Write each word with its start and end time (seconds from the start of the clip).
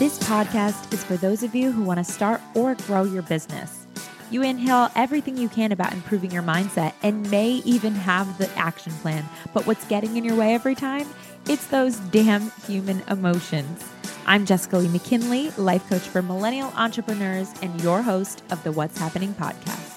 This 0.00 0.18
podcast 0.20 0.94
is 0.94 1.04
for 1.04 1.18
those 1.18 1.42
of 1.42 1.54
you 1.54 1.72
who 1.72 1.84
want 1.84 1.98
to 1.98 2.04
start 2.04 2.40
or 2.54 2.74
grow 2.86 3.04
your 3.04 3.20
business. 3.20 3.84
You 4.30 4.42
inhale 4.42 4.88
everything 4.96 5.36
you 5.36 5.50
can 5.50 5.72
about 5.72 5.92
improving 5.92 6.30
your 6.30 6.42
mindset 6.42 6.94
and 7.02 7.30
may 7.30 7.50
even 7.66 7.94
have 7.94 8.38
the 8.38 8.48
action 8.56 8.92
plan, 8.92 9.28
but 9.52 9.66
what's 9.66 9.84
getting 9.88 10.16
in 10.16 10.24
your 10.24 10.36
way 10.36 10.54
every 10.54 10.74
time? 10.74 11.06
It's 11.48 11.66
those 11.66 11.96
damn 11.96 12.50
human 12.66 13.02
emotions. 13.10 13.84
I'm 14.24 14.46
Jessica 14.46 14.78
Lee 14.78 14.88
McKinley, 14.88 15.50
life 15.58 15.86
coach 15.88 16.08
for 16.08 16.22
millennial 16.22 16.72
entrepreneurs 16.76 17.52
and 17.60 17.78
your 17.82 18.00
host 18.00 18.42
of 18.50 18.62
the 18.64 18.72
What's 18.72 18.98
Happyning 18.98 19.34
podcast. 19.34 19.89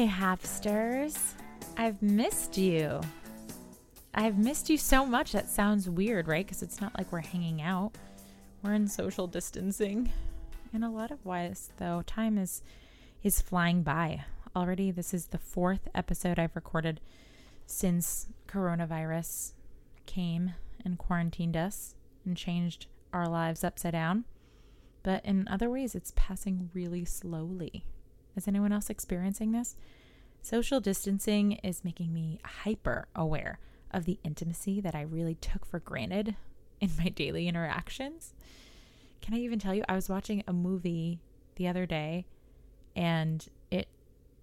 Hi, 0.00 0.06
Hapsters. 0.06 1.34
I've 1.76 2.00
missed 2.00 2.56
you. 2.56 3.02
I've 4.14 4.38
missed 4.38 4.70
you 4.70 4.78
so 4.78 5.04
much. 5.04 5.32
That 5.32 5.50
sounds 5.50 5.90
weird, 5.90 6.26
right? 6.26 6.46
Because 6.46 6.62
it's 6.62 6.80
not 6.80 6.96
like 6.96 7.12
we're 7.12 7.20
hanging 7.20 7.60
out. 7.60 7.92
We're 8.62 8.72
in 8.72 8.88
social 8.88 9.26
distancing. 9.26 10.10
In 10.72 10.82
a 10.82 10.90
lot 10.90 11.10
of 11.10 11.26
ways, 11.26 11.68
though, 11.76 12.02
time 12.06 12.38
is 12.38 12.62
is 13.22 13.42
flying 13.42 13.82
by. 13.82 14.24
Already 14.56 14.90
this 14.90 15.12
is 15.12 15.26
the 15.26 15.38
fourth 15.38 15.86
episode 15.94 16.38
I've 16.38 16.56
recorded 16.56 17.02
since 17.66 18.28
coronavirus 18.48 19.52
came 20.06 20.54
and 20.82 20.96
quarantined 20.96 21.58
us 21.58 21.94
and 22.24 22.38
changed 22.38 22.86
our 23.12 23.28
lives 23.28 23.62
upside 23.62 23.92
down. 23.92 24.24
But 25.02 25.26
in 25.26 25.46
other 25.46 25.68
ways, 25.68 25.94
it's 25.94 26.14
passing 26.16 26.70
really 26.72 27.04
slowly. 27.04 27.84
Is 28.36 28.48
anyone 28.48 28.72
else 28.72 28.90
experiencing 28.90 29.52
this? 29.52 29.76
Social 30.42 30.80
distancing 30.80 31.52
is 31.52 31.84
making 31.84 32.12
me 32.12 32.40
hyper 32.44 33.08
aware 33.14 33.58
of 33.90 34.04
the 34.04 34.18
intimacy 34.24 34.80
that 34.80 34.94
I 34.94 35.02
really 35.02 35.34
took 35.34 35.64
for 35.64 35.78
granted 35.78 36.36
in 36.80 36.90
my 36.98 37.08
daily 37.08 37.48
interactions. 37.48 38.34
Can 39.20 39.34
I 39.34 39.38
even 39.38 39.58
tell 39.58 39.74
you? 39.74 39.84
I 39.88 39.94
was 39.94 40.08
watching 40.08 40.42
a 40.46 40.52
movie 40.52 41.20
the 41.56 41.68
other 41.68 41.84
day, 41.84 42.24
and 42.96 43.46
it, 43.70 43.88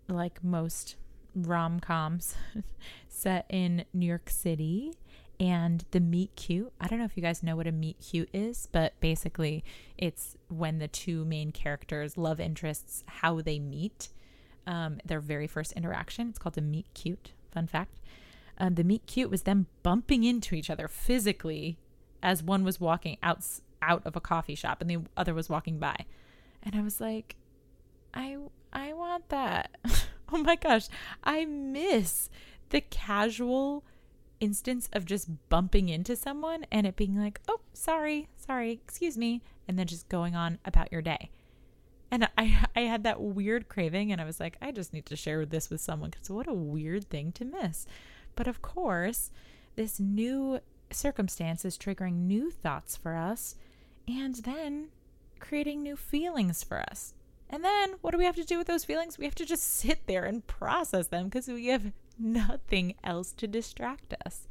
like 0.08 0.44
most 0.44 0.97
rom 1.36 1.80
coms, 1.80 2.36
set 3.08 3.45
in 3.50 3.86
New 3.94 4.06
York 4.06 4.30
City 4.30 4.94
and 5.40 5.86
the 5.92 6.00
meet 6.00 6.36
cute. 6.36 6.72
I 6.82 6.88
don't 6.88 7.00
know 7.00 7.06
if 7.06 7.16
you 7.16 7.22
guys 7.22 7.44
know 7.44 7.56
what 7.56 7.68
a 7.68 7.72
meet 7.72 7.98
cute 8.00 8.30
is, 8.34 8.68
but 8.72 9.00
basically 9.00 9.64
it's 9.98 10.36
when 10.50 10.80
the 10.80 10.88
two 10.88 11.26
main 11.26 11.52
characters, 11.52 12.18
love 12.18 12.40
interests, 12.40 13.04
how 13.08 13.42
they 13.42 13.60
meet, 13.60 14.10
um, 14.66 15.00
their 15.06 15.20
very 15.20 15.48
first 15.48 15.74
interaction. 15.74 16.30
It's 16.30 16.40
called 16.40 16.58
a 16.58 16.62
meet 16.62 16.88
cute. 16.94 17.34
Fun 17.52 17.68
fact. 17.68 18.00
Um, 18.58 18.76
the 18.76 18.84
meet 18.84 19.06
cute 19.06 19.30
was 19.30 19.44
them 19.44 19.68
bumping 19.84 20.24
into 20.24 20.56
each 20.56 20.70
other 20.70 20.88
physically 20.88 21.78
as 22.24 22.42
one 22.42 22.64
was 22.64 22.80
walking 22.80 23.18
out 23.22 23.44
out 23.80 24.02
of 24.06 24.16
a 24.16 24.22
coffee 24.22 24.56
shop 24.56 24.82
and 24.82 24.90
the 24.90 24.98
other 25.16 25.36
was 25.36 25.50
walking 25.50 25.78
by, 25.78 26.06
and 26.64 26.76
I 26.76 26.82
was 26.82 27.00
like, 27.00 27.36
I 28.14 28.38
I 28.74 28.94
want 28.94 29.30
that. 29.30 29.78
oh 30.34 30.38
my 30.40 30.56
gosh, 30.56 30.88
I 31.24 31.46
miss 31.46 32.30
the 32.70 32.82
casual 32.82 33.84
instance 34.40 34.90
of 34.94 35.06
just 35.06 35.30
bumping 35.50 35.90
into 35.90 36.16
someone 36.16 36.66
and 36.72 36.86
it 36.86 36.96
being 36.96 37.18
like, 37.18 37.40
oh, 37.48 37.62
sorry, 37.74 38.28
sorry, 38.38 38.72
excuse 38.72 39.18
me, 39.18 39.42
and 39.68 39.78
then 39.78 39.88
just 39.88 40.10
going 40.10 40.36
on 40.36 40.60
about 40.66 40.92
your 40.92 41.02
day. 41.02 41.30
And 42.10 42.30
I, 42.38 42.66
I 42.76 42.82
had 42.82 43.04
that 43.04 43.20
weird 43.20 43.68
craving, 43.68 44.12
and 44.12 44.22
I 44.22 44.26
was 44.26 44.40
like, 44.40 44.58
I 44.62 44.72
just 44.72 44.94
need 44.94 45.06
to 45.08 45.16
share 45.16 45.46
this 45.46 45.70
with 45.70 45.82
someone 45.82 46.10
because 46.12 46.30
what 46.30 46.48
a 46.48 46.54
weird 46.54 47.10
thing 47.10 47.34
to 47.34 47.46
miss. 47.46 47.86
But 48.36 48.48
of 48.48 48.62
course, 48.62 49.30
this 49.76 50.00
new 50.00 50.60
circumstance 50.90 51.66
is 51.66 51.78
triggering 51.78 52.26
new 52.26 52.50
thoughts 52.50 52.96
for 52.96 53.16
us 53.16 53.56
and 54.08 54.36
then 54.36 54.88
creating 55.40 55.84
new 55.84 55.97
feelings 55.97 56.64
for 56.64 56.80
us. 56.80 57.14
And 57.50 57.64
then 57.64 57.96
what 58.02 58.12
do 58.12 58.18
we 58.18 58.26
have 58.26 58.36
to 58.36 58.46
do 58.46 58.58
with 58.58 58.68
those 58.68 58.86
feelings? 58.86 59.18
We 59.18 59.26
have 59.26 59.36
to 59.36 59.46
just 59.46 59.64
sit 59.64 60.08
there 60.08 60.24
and 60.24 60.46
process 60.47 61.08
them 61.08 61.26
because 61.26 61.47
we 61.47 61.68
have 61.68 61.92
nothing 62.19 62.95
else 63.03 63.31
to 63.33 63.47
distract 63.47 64.13
us. 64.25 64.47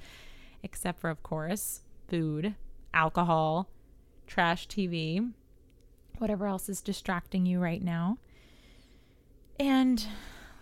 Except 0.62 1.00
for, 1.00 1.10
of 1.10 1.22
course, 1.22 1.82
food, 2.08 2.54
alcohol, 2.92 3.68
trash 4.26 4.66
TV, 4.66 5.32
whatever 6.18 6.46
else 6.46 6.68
is 6.68 6.80
distracting 6.80 7.46
you 7.46 7.60
right 7.60 7.82
now. 7.82 8.18
And 9.58 10.06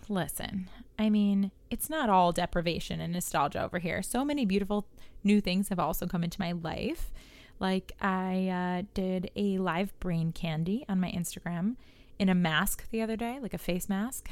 listen, 0.07 0.69
I 0.97 1.09
mean, 1.09 1.51
it's 1.69 1.89
not 1.89 2.09
all 2.09 2.31
deprivation 2.31 2.99
and 2.99 3.13
nostalgia 3.13 3.63
over 3.63 3.79
here. 3.79 4.01
So 4.01 4.23
many 4.23 4.45
beautiful 4.45 4.87
new 5.23 5.41
things 5.41 5.69
have 5.69 5.79
also 5.79 6.07
come 6.07 6.23
into 6.23 6.39
my 6.39 6.51
life. 6.51 7.11
Like, 7.59 7.93
I 8.01 8.47
uh, 8.49 8.83
did 8.93 9.31
a 9.35 9.57
live 9.57 9.97
brain 9.99 10.31
candy 10.31 10.85
on 10.89 10.99
my 10.99 11.09
Instagram 11.11 11.75
in 12.19 12.29
a 12.29 12.35
mask 12.35 12.89
the 12.89 13.01
other 13.01 13.15
day, 13.15 13.39
like 13.41 13.53
a 13.53 13.57
face 13.57 13.87
mask, 13.89 14.29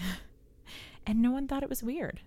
and 1.05 1.21
no 1.21 1.31
one 1.31 1.47
thought 1.47 1.63
it 1.63 1.69
was 1.69 1.83
weird. 1.83 2.21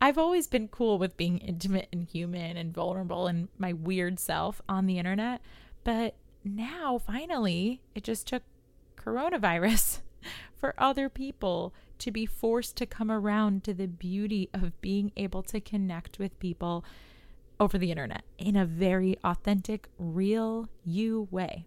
I've 0.00 0.18
always 0.18 0.46
been 0.46 0.68
cool 0.68 0.98
with 0.98 1.16
being 1.16 1.38
intimate 1.38 1.88
and 1.92 2.04
human 2.04 2.56
and 2.56 2.72
vulnerable 2.72 3.26
and 3.26 3.48
my 3.58 3.72
weird 3.72 4.18
self 4.18 4.62
on 4.68 4.86
the 4.86 4.98
internet, 4.98 5.42
but 5.84 6.14
now 6.42 6.98
finally 6.98 7.82
it 7.94 8.04
just 8.04 8.26
took 8.26 8.42
coronavirus 8.96 10.00
for 10.56 10.74
other 10.78 11.08
people 11.08 11.74
to 11.98 12.10
be 12.10 12.24
forced 12.24 12.76
to 12.76 12.86
come 12.86 13.10
around 13.10 13.62
to 13.64 13.74
the 13.74 13.86
beauty 13.86 14.48
of 14.54 14.80
being 14.80 15.12
able 15.18 15.42
to 15.42 15.60
connect 15.60 16.18
with 16.18 16.38
people 16.38 16.82
over 17.58 17.76
the 17.76 17.90
internet 17.90 18.22
in 18.38 18.56
a 18.56 18.64
very 18.64 19.18
authentic, 19.22 19.88
real 19.98 20.70
you 20.82 21.28
way. 21.30 21.66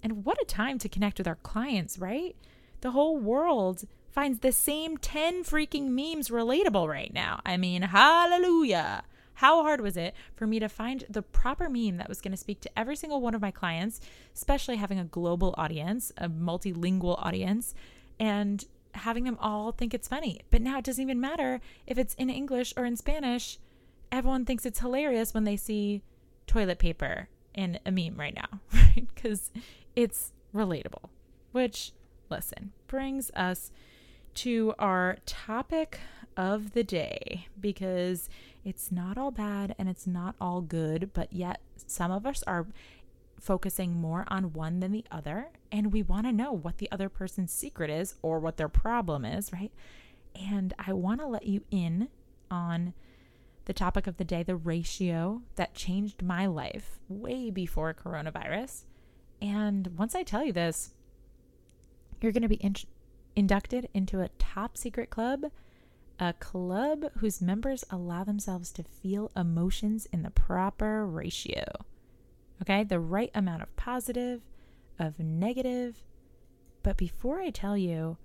And 0.00 0.24
what 0.24 0.40
a 0.40 0.44
time 0.44 0.78
to 0.78 0.88
connect 0.88 1.18
with 1.18 1.26
our 1.26 1.38
clients, 1.42 1.98
right? 1.98 2.36
The 2.82 2.92
whole 2.92 3.16
world 3.18 3.84
finds 4.10 4.40
the 4.40 4.52
same 4.52 4.96
10 4.96 5.44
freaking 5.44 5.88
memes 5.90 6.28
relatable 6.28 6.88
right 6.88 7.12
now. 7.12 7.40
I 7.44 7.56
mean, 7.56 7.82
hallelujah. 7.82 9.04
How 9.34 9.62
hard 9.62 9.80
was 9.80 9.96
it 9.96 10.14
for 10.34 10.48
me 10.48 10.58
to 10.58 10.68
find 10.68 11.04
the 11.08 11.22
proper 11.22 11.68
meme 11.68 11.98
that 11.98 12.08
was 12.08 12.20
going 12.20 12.32
to 12.32 12.36
speak 12.36 12.60
to 12.62 12.78
every 12.78 12.96
single 12.96 13.20
one 13.20 13.36
of 13.36 13.40
my 13.40 13.52
clients, 13.52 14.00
especially 14.34 14.76
having 14.76 14.98
a 14.98 15.04
global 15.04 15.54
audience, 15.56 16.12
a 16.18 16.28
multilingual 16.28 17.24
audience, 17.24 17.72
and 18.18 18.64
having 18.94 19.22
them 19.22 19.38
all 19.40 19.70
think 19.70 19.94
it's 19.94 20.08
funny? 20.08 20.40
But 20.50 20.62
now 20.62 20.78
it 20.78 20.84
doesn't 20.84 21.02
even 21.02 21.20
matter 21.20 21.60
if 21.86 21.98
it's 21.98 22.14
in 22.14 22.30
English 22.30 22.74
or 22.76 22.84
in 22.84 22.96
Spanish. 22.96 23.58
Everyone 24.10 24.44
thinks 24.44 24.66
it's 24.66 24.80
hilarious 24.80 25.32
when 25.32 25.44
they 25.44 25.56
see 25.56 26.02
toilet 26.48 26.80
paper 26.80 27.28
in 27.54 27.78
a 27.86 27.92
meme 27.92 28.16
right 28.16 28.34
now, 28.34 28.58
right? 28.72 29.06
Because 29.14 29.52
it's 29.94 30.32
relatable, 30.52 31.10
which, 31.52 31.92
listen, 32.28 32.72
brings 32.88 33.30
us 33.36 33.70
to 34.34 34.74
our 34.78 35.18
topic 35.26 36.00
of 36.36 36.72
the 36.72 36.84
day 36.84 37.48
because 37.60 38.28
it's 38.64 38.92
not 38.92 39.18
all 39.18 39.30
bad 39.30 39.74
and 39.78 39.88
it's 39.88 40.06
not 40.06 40.36
all 40.40 40.60
good, 40.60 41.10
but 41.12 41.32
yet 41.32 41.60
some 41.76 42.10
of 42.10 42.26
us 42.26 42.42
are 42.46 42.66
focusing 43.40 43.94
more 43.94 44.24
on 44.28 44.52
one 44.52 44.80
than 44.80 44.92
the 44.92 45.04
other. 45.10 45.48
And 45.72 45.92
we 45.92 46.02
want 46.02 46.26
to 46.26 46.32
know 46.32 46.52
what 46.52 46.78
the 46.78 46.90
other 46.90 47.08
person's 47.08 47.52
secret 47.52 47.90
is 47.90 48.14
or 48.22 48.38
what 48.38 48.56
their 48.56 48.68
problem 48.68 49.24
is, 49.24 49.52
right? 49.52 49.72
And 50.34 50.74
I 50.78 50.92
want 50.92 51.20
to 51.20 51.26
let 51.26 51.46
you 51.46 51.64
in 51.70 52.08
on 52.50 52.94
the 53.64 53.72
topic 53.72 54.06
of 54.06 54.16
the 54.16 54.24
day 54.24 54.42
the 54.42 54.56
ratio 54.56 55.42
that 55.56 55.74
changed 55.74 56.22
my 56.22 56.46
life 56.46 56.98
way 57.08 57.50
before 57.50 57.92
coronavirus. 57.94 58.84
And 59.42 59.98
once 59.98 60.14
I 60.14 60.22
tell 60.22 60.44
you 60.44 60.52
this, 60.52 60.94
you're 62.20 62.32
going 62.32 62.42
to 62.42 62.48
be 62.48 62.56
in- 62.56 62.74
inducted 63.38 63.88
into 63.94 64.20
a 64.20 64.30
top 64.40 64.76
secret 64.76 65.10
club, 65.10 65.44
a 66.18 66.32
club 66.32 67.04
whose 67.18 67.40
members 67.40 67.84
allow 67.88 68.24
themselves 68.24 68.72
to 68.72 68.82
feel 68.82 69.30
emotions 69.36 70.08
in 70.12 70.24
the 70.24 70.30
proper 70.30 71.06
ratio. 71.06 71.64
Okay, 72.60 72.82
the 72.82 72.98
right 72.98 73.30
amount 73.36 73.62
of 73.62 73.76
positive, 73.76 74.42
of 74.98 75.20
negative. 75.20 76.02
But 76.82 76.96
before 76.96 77.40
I 77.40 77.50
tell 77.50 77.78
you, 77.78 78.16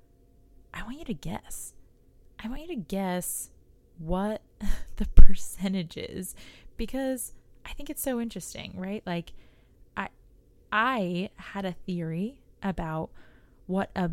I 0.73 0.81
want 0.81 0.97
you 0.97 1.05
to 1.05 1.13
guess. 1.13 1.75
I 2.43 2.47
want 2.47 2.61
you 2.61 2.67
to 2.69 2.75
guess 2.75 3.51
what 3.99 4.41
the 4.95 5.05
percentage 5.13 5.95
is 5.95 6.33
because 6.75 7.33
I 7.63 7.73
think 7.73 7.91
it's 7.91 8.01
so 8.01 8.19
interesting, 8.19 8.73
right? 8.75 9.03
Like 9.05 9.33
I 9.95 10.09
I 10.71 11.29
had 11.35 11.65
a 11.65 11.73
theory 11.73 12.39
about 12.63 13.11
what 13.67 13.91
a 13.95 14.09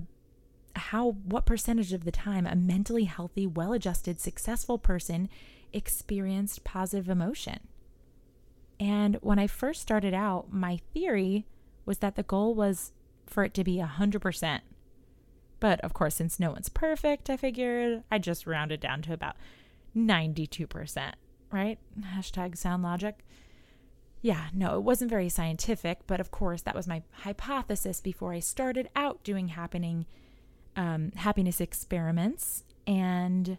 how 0.81 1.12
what 1.25 1.47
percentage 1.47 1.93
of 1.93 2.05
the 2.05 2.11
time 2.11 2.47
a 2.47 2.56
mentally 2.56 3.05
healthy, 3.05 3.47
well-adjusted, 3.47 4.21
successful 4.21 4.79
person 4.79 5.29
experienced 5.73 6.65
positive 6.65 7.09
emotion. 7.09 7.61
And 8.79 9.17
when 9.21 9.38
I 9.38 9.47
first 9.47 9.82
started 9.82 10.15
out, 10.15 10.53
my 10.53 10.81
theory 10.93 11.47
was 11.85 11.99
that 11.99 12.17
the 12.17 12.23
goal 12.23 12.55
was 12.55 12.93
for 13.27 13.44
it 13.44 13.55
to 13.55 13.65
be 13.65 13.77
100%. 13.77 14.61
But 15.61 15.81
of 15.82 15.93
course, 15.93 16.15
since 16.17 16.41
no 16.41 16.50
one's 16.50 16.71
perfect, 16.71 17.29
I 17.29 17.37
figured 17.37 18.03
I 18.11 18.19
just 18.19 18.47
rounded 18.47 18.81
down 18.81 19.03
to 19.03 19.12
about 19.12 19.37
92%, 19.94 21.12
right? 21.53 21.79
Hashtag 22.15 22.56
sound 22.56 22.83
logic. 22.83 23.25
Yeah, 24.23 24.49
no, 24.55 24.76
it 24.76 24.83
wasn't 24.83 25.11
very 25.11 25.29
scientific, 25.29 26.06
but 26.06 26.21
of 26.21 26.31
course, 26.31 26.62
that 26.62 26.75
was 26.75 26.87
my 26.87 27.03
hypothesis 27.12 28.00
before 28.00 28.33
I 28.33 28.41
started 28.41 28.88
out 28.97 29.23
doing 29.25 29.49
happening 29.49 30.06
um, 30.76 31.12
happiness 31.17 31.61
experiments. 31.61 32.64
And 32.87 33.58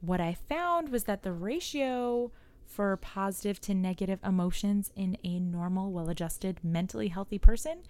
what 0.00 0.20
I 0.20 0.34
found 0.34 0.90
was 0.90 1.04
that 1.04 1.22
the 1.22 1.32
ratio 1.32 2.32
for 2.66 2.96
positive 2.96 3.60
to 3.62 3.74
negative 3.74 4.20
emotions 4.24 4.92
in 4.94 5.18
a 5.24 5.40
normal, 5.40 5.90
well 5.92 6.08
adjusted, 6.08 6.60
mentally 6.62 7.08
healthy 7.08 7.38
person, 7.38 7.82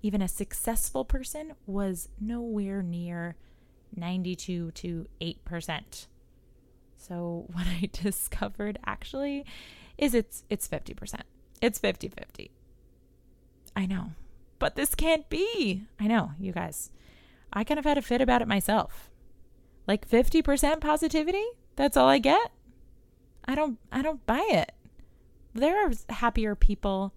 even 0.00 0.22
a 0.22 0.28
successful 0.28 1.04
person, 1.04 1.52
was 1.66 2.08
nowhere 2.18 2.82
near 2.82 3.36
92 3.94 4.70
to 4.72 5.06
8%. 5.20 6.06
So 6.96 7.46
what 7.52 7.66
I 7.66 7.90
discovered 7.92 8.78
actually 8.86 9.44
is 9.98 10.14
it's 10.14 10.44
it's 10.48 10.66
50%. 10.66 11.20
It's 11.60 11.78
50-50. 11.78 12.50
I 13.76 13.86
know. 13.86 14.10
But 14.58 14.76
this 14.76 14.94
can't 14.94 15.28
be. 15.28 15.84
I 16.00 16.06
know, 16.06 16.32
you 16.38 16.52
guys. 16.52 16.90
I 17.52 17.64
kind 17.64 17.78
of 17.78 17.84
had 17.84 17.98
a 17.98 18.02
fit 18.02 18.20
about 18.20 18.42
it 18.42 18.48
myself. 18.48 19.10
Like 19.86 20.08
50% 20.08 20.80
positivity? 20.80 21.44
That's 21.76 21.96
all 21.96 22.08
I 22.08 22.18
get? 22.18 22.52
I 23.44 23.54
don't 23.54 23.78
I 23.90 24.02
don't 24.02 24.24
buy 24.26 24.46
it. 24.50 24.72
There 25.54 25.84
are 25.84 25.92
happier 26.08 26.54
people. 26.54 27.12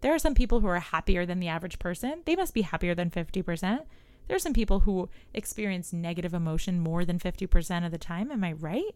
There 0.00 0.14
are 0.14 0.18
some 0.18 0.34
people 0.34 0.60
who 0.60 0.68
are 0.68 0.78
happier 0.78 1.26
than 1.26 1.40
the 1.40 1.48
average 1.48 1.78
person. 1.78 2.22
They 2.24 2.36
must 2.36 2.54
be 2.54 2.62
happier 2.62 2.94
than 2.94 3.10
50%. 3.10 3.84
There 4.26 4.36
are 4.36 4.40
some 4.40 4.52
people 4.52 4.80
who 4.80 5.08
experience 5.34 5.92
negative 5.92 6.34
emotion 6.34 6.80
more 6.80 7.04
than 7.04 7.18
50% 7.18 7.84
of 7.84 7.90
the 7.90 7.98
time. 7.98 8.30
Am 8.30 8.44
I 8.44 8.52
right? 8.52 8.94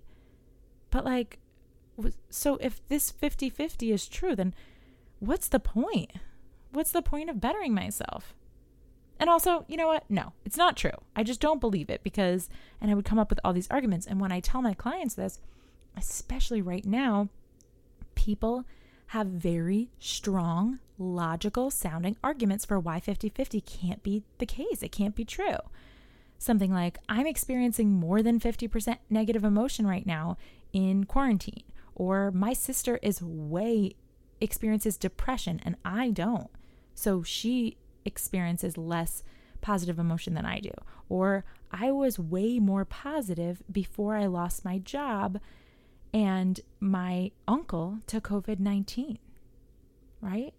But 0.90 1.04
like 1.04 1.38
so 2.30 2.56
if 2.60 2.86
this 2.88 3.12
50-50 3.12 3.92
is 3.92 4.06
true, 4.06 4.36
then 4.36 4.54
what's 5.18 5.48
the 5.48 5.60
point? 5.60 6.12
What's 6.70 6.92
the 6.92 7.02
point 7.02 7.28
of 7.28 7.40
bettering 7.40 7.74
myself? 7.74 8.34
And 9.18 9.30
also, 9.30 9.64
you 9.68 9.76
know 9.76 9.86
what? 9.86 10.04
No, 10.08 10.32
it's 10.44 10.56
not 10.56 10.76
true. 10.76 10.90
I 11.14 11.22
just 11.22 11.40
don't 11.40 11.60
believe 11.60 11.90
it 11.90 12.02
because, 12.02 12.48
and 12.80 12.90
I 12.90 12.94
would 12.94 13.04
come 13.04 13.18
up 13.18 13.30
with 13.30 13.40
all 13.44 13.52
these 13.52 13.70
arguments. 13.70 14.06
And 14.06 14.20
when 14.20 14.32
I 14.32 14.40
tell 14.40 14.62
my 14.62 14.74
clients 14.74 15.14
this, 15.14 15.38
especially 15.96 16.60
right 16.60 16.84
now, 16.84 17.28
people 18.14 18.64
have 19.08 19.26
very 19.26 19.90
strong, 19.98 20.78
logical 20.98 21.70
sounding 21.70 22.16
arguments 22.24 22.64
for 22.64 22.80
why 22.80 22.98
50 22.98 23.28
50 23.28 23.60
can't 23.60 24.02
be 24.02 24.22
the 24.38 24.46
case. 24.46 24.82
It 24.82 24.90
can't 24.92 25.14
be 25.14 25.24
true. 25.24 25.58
Something 26.38 26.72
like, 26.72 26.98
I'm 27.08 27.26
experiencing 27.26 27.92
more 27.92 28.22
than 28.22 28.40
50% 28.40 28.98
negative 29.10 29.44
emotion 29.44 29.86
right 29.86 30.06
now 30.06 30.38
in 30.72 31.04
quarantine, 31.04 31.62
or 31.94 32.32
my 32.32 32.52
sister 32.52 32.98
is 33.02 33.22
way 33.22 33.94
experiences 34.40 34.96
depression 34.96 35.60
and 35.64 35.76
I 35.84 36.10
don't. 36.10 36.50
So 36.94 37.22
she 37.22 37.76
experiences 38.04 38.76
less 38.76 39.22
positive 39.60 39.98
emotion 39.98 40.34
than 40.34 40.44
I 40.44 40.60
do. 40.60 40.72
Or 41.08 41.44
I 41.70 41.90
was 41.90 42.18
way 42.18 42.58
more 42.58 42.84
positive 42.84 43.62
before 43.70 44.16
I 44.16 44.26
lost 44.26 44.64
my 44.64 44.78
job 44.78 45.38
and 46.12 46.60
my 46.80 47.30
uncle 47.48 47.98
to 48.08 48.20
COVID 48.20 48.58
19, 48.58 49.18
right? 50.20 50.52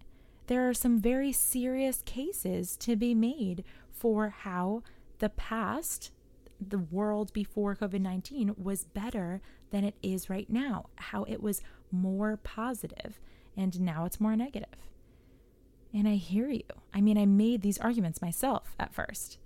There 0.46 0.68
are 0.68 0.74
some 0.74 1.00
very 1.00 1.32
serious 1.32 2.02
cases 2.04 2.76
to 2.78 2.96
be 2.96 3.14
made 3.14 3.64
for 3.90 4.30
how 4.30 4.82
the 5.18 5.28
past, 5.28 6.10
the 6.60 6.78
world 6.78 7.32
before 7.32 7.76
COVID 7.76 8.00
19, 8.00 8.54
was 8.58 8.84
better 8.84 9.40
than 9.70 9.84
it 9.84 9.94
is 10.02 10.28
right 10.28 10.50
now, 10.50 10.86
how 10.96 11.24
it 11.24 11.42
was 11.42 11.62
more 11.90 12.36
positive, 12.36 13.20
and 13.56 13.80
now 13.80 14.04
it's 14.04 14.20
more 14.20 14.36
negative. 14.36 14.68
And 15.94 16.08
I 16.08 16.16
hear 16.16 16.48
you. 16.48 16.64
I 16.92 17.00
mean, 17.00 17.16
I 17.16 17.24
made 17.24 17.62
these 17.62 17.78
arguments 17.78 18.20
myself 18.20 18.74
at 18.80 18.92
first, 18.92 19.38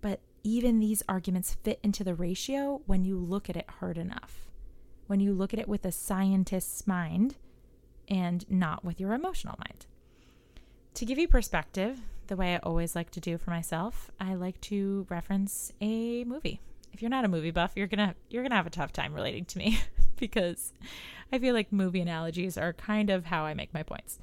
but 0.00 0.20
even 0.42 0.80
these 0.80 1.02
arguments 1.08 1.56
fit 1.62 1.78
into 1.82 2.02
the 2.02 2.14
ratio 2.14 2.82
when 2.86 3.04
you 3.04 3.16
look 3.16 3.48
at 3.48 3.56
it 3.56 3.70
hard 3.78 3.96
enough 3.96 4.46
when 5.06 5.20
you 5.20 5.32
look 5.32 5.52
at 5.52 5.60
it 5.60 5.68
with 5.68 5.84
a 5.84 5.92
scientist's 5.92 6.86
mind 6.86 7.36
and 8.08 8.48
not 8.50 8.84
with 8.84 9.00
your 9.00 9.12
emotional 9.12 9.56
mind. 9.58 9.86
To 10.94 11.04
give 11.04 11.18
you 11.18 11.28
perspective, 11.28 12.00
the 12.26 12.36
way 12.36 12.54
I 12.54 12.58
always 12.58 12.96
like 12.96 13.10
to 13.12 13.20
do 13.20 13.38
for 13.38 13.50
myself, 13.50 14.10
I 14.20 14.34
like 14.34 14.60
to 14.62 15.06
reference 15.08 15.72
a 15.80 16.24
movie. 16.24 16.60
If 16.92 17.02
you're 17.02 17.10
not 17.10 17.24
a 17.24 17.28
movie 17.28 17.50
buff, 17.50 17.72
you're 17.76 17.86
going 17.86 18.08
to 18.08 18.14
you're 18.30 18.42
going 18.42 18.50
to 18.50 18.56
have 18.56 18.66
a 18.66 18.70
tough 18.70 18.92
time 18.92 19.12
relating 19.12 19.44
to 19.46 19.58
me 19.58 19.78
because 20.16 20.72
I 21.30 21.38
feel 21.38 21.54
like 21.54 21.72
movie 21.72 22.00
analogies 22.00 22.56
are 22.56 22.72
kind 22.72 23.10
of 23.10 23.26
how 23.26 23.44
I 23.44 23.54
make 23.54 23.74
my 23.74 23.82
points. 23.82 24.18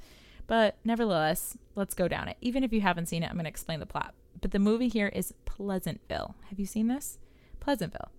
But 0.46 0.76
nevertheless, 0.84 1.56
let's 1.74 1.94
go 1.94 2.08
down 2.08 2.28
it. 2.28 2.36
Even 2.40 2.64
if 2.64 2.72
you 2.72 2.80
haven't 2.80 3.06
seen 3.06 3.22
it, 3.22 3.26
I'm 3.30 3.36
going 3.36 3.44
to 3.44 3.50
explain 3.50 3.80
the 3.80 3.86
plot. 3.86 4.14
But 4.40 4.50
the 4.50 4.58
movie 4.58 4.88
here 4.88 5.08
is 5.08 5.32
Pleasantville. 5.44 6.34
Have 6.48 6.58
you 6.58 6.66
seen 6.66 6.88
this? 6.88 7.18
Pleasantville. 7.60 8.10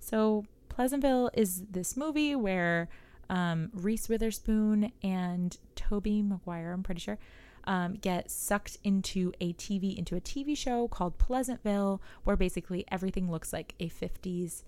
So 0.00 0.44
Pleasantville 0.68 1.30
is 1.34 1.64
this 1.70 1.96
movie 1.96 2.34
where 2.34 2.88
um, 3.28 3.70
Reese 3.74 4.08
Witherspoon 4.08 4.92
and 5.02 5.56
Tobey 5.76 6.22
Maguire, 6.22 6.72
I'm 6.72 6.82
pretty 6.82 7.00
sure, 7.00 7.18
um, 7.66 7.94
get 7.94 8.30
sucked 8.30 8.78
into 8.84 9.32
a 9.40 9.52
TV 9.54 9.96
into 9.96 10.16
a 10.16 10.20
TV 10.20 10.56
show 10.56 10.88
called 10.88 11.18
Pleasantville, 11.18 12.02
where 12.24 12.36
basically 12.36 12.84
everything 12.90 13.30
looks 13.30 13.52
like 13.52 13.74
a 13.80 13.88
50s 13.88 14.64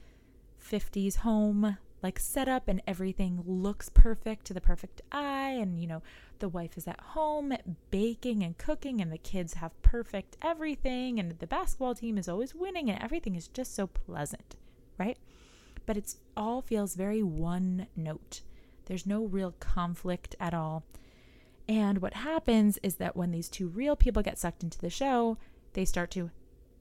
50s 0.59 1.17
home 1.17 1.77
like 2.07 2.19
setup 2.19 2.69
and 2.69 2.83
everything 2.87 3.43
looks 3.45 3.89
perfect 3.89 4.47
to 4.47 4.55
the 4.55 4.61
perfect 4.61 5.03
eye 5.13 5.57
and 5.61 5.79
you 5.81 5.87
know 5.87 6.03
the 6.39 6.49
wife 6.49 6.77
is 6.77 6.87
at 6.87 7.01
home 7.01 7.53
baking 7.91 8.43
and 8.43 8.59
cooking 8.59 9.01
and 9.01 9.13
the 9.13 9.19
kids 9.19 9.55
have 9.55 9.81
perfect 9.83 10.37
everything 10.43 11.19
and 11.19 11.39
the 11.39 11.47
basketball 11.47 11.95
team 11.95 12.17
is 12.17 12.29
always 12.29 12.55
winning 12.55 12.91
and 12.91 13.03
everything 13.03 13.35
is 13.35 13.49
just 13.49 13.75
so 13.75 13.87
pleasant 13.87 14.57
right 14.99 15.19
but 15.87 15.97
it's 15.97 16.19
all 16.37 16.61
feels 16.61 16.95
very 16.95 17.23
one 17.23 17.87
note. 17.97 18.43
There's 18.87 19.07
no 19.07 19.25
real 19.25 19.55
conflict 19.61 20.35
at 20.39 20.53
all. 20.53 20.85
And 21.69 21.99
what 21.99 22.15
happens 22.15 22.79
is 22.83 22.97
that 22.97 23.17
when 23.17 23.31
these 23.31 23.49
two 23.49 23.69
real 23.69 23.97
people 23.97 24.23
get 24.23 24.39
sucked 24.39 24.63
into 24.63 24.79
the 24.79 24.91
show, 24.91 25.39
they 25.73 25.85
start 25.85 26.11
to 26.13 26.31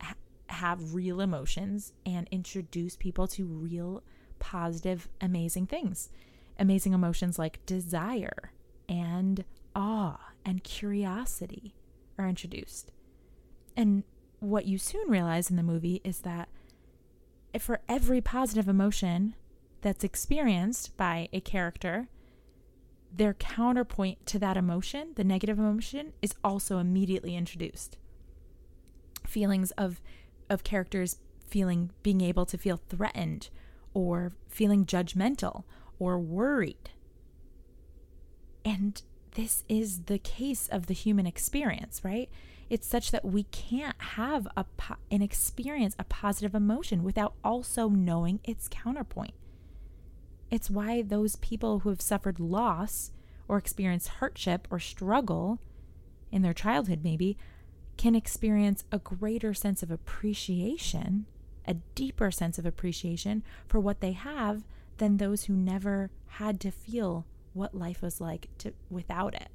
ha- 0.02 0.16
have 0.48 0.94
real 0.94 1.22
emotions 1.22 1.94
and 2.06 2.28
introduce 2.32 2.96
people 2.96 3.28
to 3.30 3.46
real 3.46 4.04
positive, 4.40 5.08
amazing 5.22 5.68
things. 5.68 6.10
Amazing 6.58 6.94
emotions 6.94 7.38
like 7.38 7.66
desire 7.66 8.52
and 8.88 9.44
awe 9.76 10.32
and 10.46 10.64
curiosity 10.64 11.76
are 12.18 12.28
introduced. 12.28 12.92
And 13.76 14.04
what 14.40 14.66
you 14.66 14.78
soon 14.78 15.10
realize 15.10 15.50
in 15.50 15.56
the 15.58 15.64
movie 15.64 16.02
is 16.04 16.20
that 16.20 16.50
for 17.60 17.82
every 17.88 18.22
positive 18.22 18.68
emotion 18.68 19.36
that's 19.82 20.04
experienced 20.04 20.96
by 20.98 21.30
a 21.32 21.40
character, 21.40 22.10
their 23.12 23.34
counterpoint 23.34 24.26
to 24.28 24.40
that 24.40 24.58
emotion, 24.58 25.10
the 25.16 25.24
negative 25.24 25.58
emotion, 25.58 26.14
is 26.22 26.36
also 26.44 26.80
immediately 26.80 27.36
introduced. 27.36 27.98
Feelings 29.26 29.72
of 29.72 30.02
of 30.50 30.64
characters 30.64 31.18
feeling 31.48 31.92
being 32.04 32.22
able 32.22 32.46
to 32.46 32.58
feel 32.58 32.80
threatened 32.90 33.50
or 33.96 34.34
feeling 34.48 34.86
judgmental 34.86 35.64
or 35.98 36.20
worried. 36.20 36.92
And 38.64 39.02
this 39.32 39.64
is 39.68 40.04
the 40.04 40.20
case 40.20 40.68
of 40.68 40.86
the 40.86 40.94
human 40.94 41.26
experience, 41.26 42.02
right? 42.04 42.30
It's 42.70 42.88
such 42.88 43.12
that 43.12 43.26
we 43.26 43.44
can't 43.44 43.96
have 44.00 44.48
a 44.58 44.66
po- 44.78 44.96
an 45.10 45.22
experience 45.22 45.96
a 45.98 46.04
positive 46.04 46.54
emotion 46.54 47.04
without 47.04 47.34
also 47.44 47.90
knowing 47.90 48.40
its 48.44 48.68
counterpoint. 48.68 49.34
It's 50.52 50.70
why 50.70 51.02
those 51.02 51.36
people 51.38 51.80
who 51.80 51.90
have 51.90 52.02
suffered 52.02 52.40
loss 52.40 53.12
or 53.48 53.58
experienced 53.58 54.08
hardship 54.08 54.68
or 54.72 54.80
struggle 54.80 55.60
in 56.32 56.42
their 56.42 56.54
childhood 56.54 57.02
maybe 57.04 57.38
can 57.98 58.16
experience 58.16 58.84
a 58.92 59.00
greater 59.00 59.54
sense 59.54 59.82
of 59.84 59.92
appreciation, 59.92 61.26
a 61.68 61.76
deeper 61.96 62.32
sense 62.32 62.58
of 62.58 62.66
appreciation 62.66 63.44
for 63.68 63.80
what 63.80 64.02
they 64.02 64.12
have 64.14 64.64
than 64.98 65.18
those 65.18 65.46
who 65.46 65.54
never 65.56 66.12
had 66.28 66.60
to 66.62 66.72
feel 66.72 67.26
what 67.54 67.76
life 67.76 68.02
was 68.02 68.20
like 68.20 68.50
to 68.58 68.74
without 68.90 69.34
it. 69.34 69.50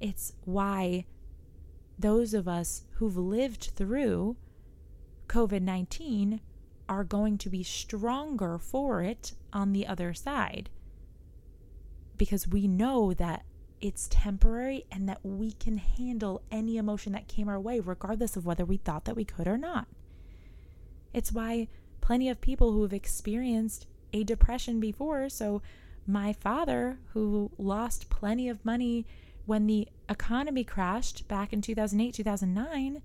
It's 0.00 0.32
why 0.44 1.06
those 1.98 2.34
of 2.34 2.48
us 2.48 2.84
who've 2.94 3.16
lived 3.16 3.72
through 3.76 4.36
COVID 5.28 5.62
19 5.62 6.40
are 6.88 7.04
going 7.04 7.38
to 7.38 7.48
be 7.48 7.62
stronger 7.62 8.58
for 8.58 9.02
it 9.02 9.32
on 9.52 9.72
the 9.72 9.86
other 9.86 10.12
side 10.12 10.68
because 12.16 12.46
we 12.46 12.68
know 12.68 13.14
that 13.14 13.44
it's 13.80 14.08
temporary 14.10 14.84
and 14.90 15.08
that 15.08 15.20
we 15.22 15.52
can 15.52 15.78
handle 15.78 16.42
any 16.50 16.76
emotion 16.76 17.12
that 17.12 17.28
came 17.28 17.48
our 17.48 17.60
way, 17.60 17.80
regardless 17.80 18.36
of 18.36 18.46
whether 18.46 18.64
we 18.64 18.76
thought 18.76 19.04
that 19.04 19.16
we 19.16 19.24
could 19.24 19.46
or 19.46 19.58
not. 19.58 19.88
It's 21.14 21.32
why 21.32 21.68
plenty 22.00 22.28
of 22.28 22.40
people 22.40 22.72
who 22.72 22.82
have 22.82 22.92
experienced 22.92 23.86
a 24.12 24.24
depression 24.24 24.80
before, 24.80 25.28
so 25.28 25.62
my 26.06 26.34
father, 26.34 26.98
who 27.12 27.50
lost 27.56 28.10
plenty 28.10 28.48
of 28.48 28.64
money 28.64 29.06
when 29.46 29.66
the 29.66 29.88
economy 30.08 30.64
crashed 30.64 31.26
back 31.28 31.52
in 31.52 31.62
2008, 31.62 32.12
2009, 32.14 33.00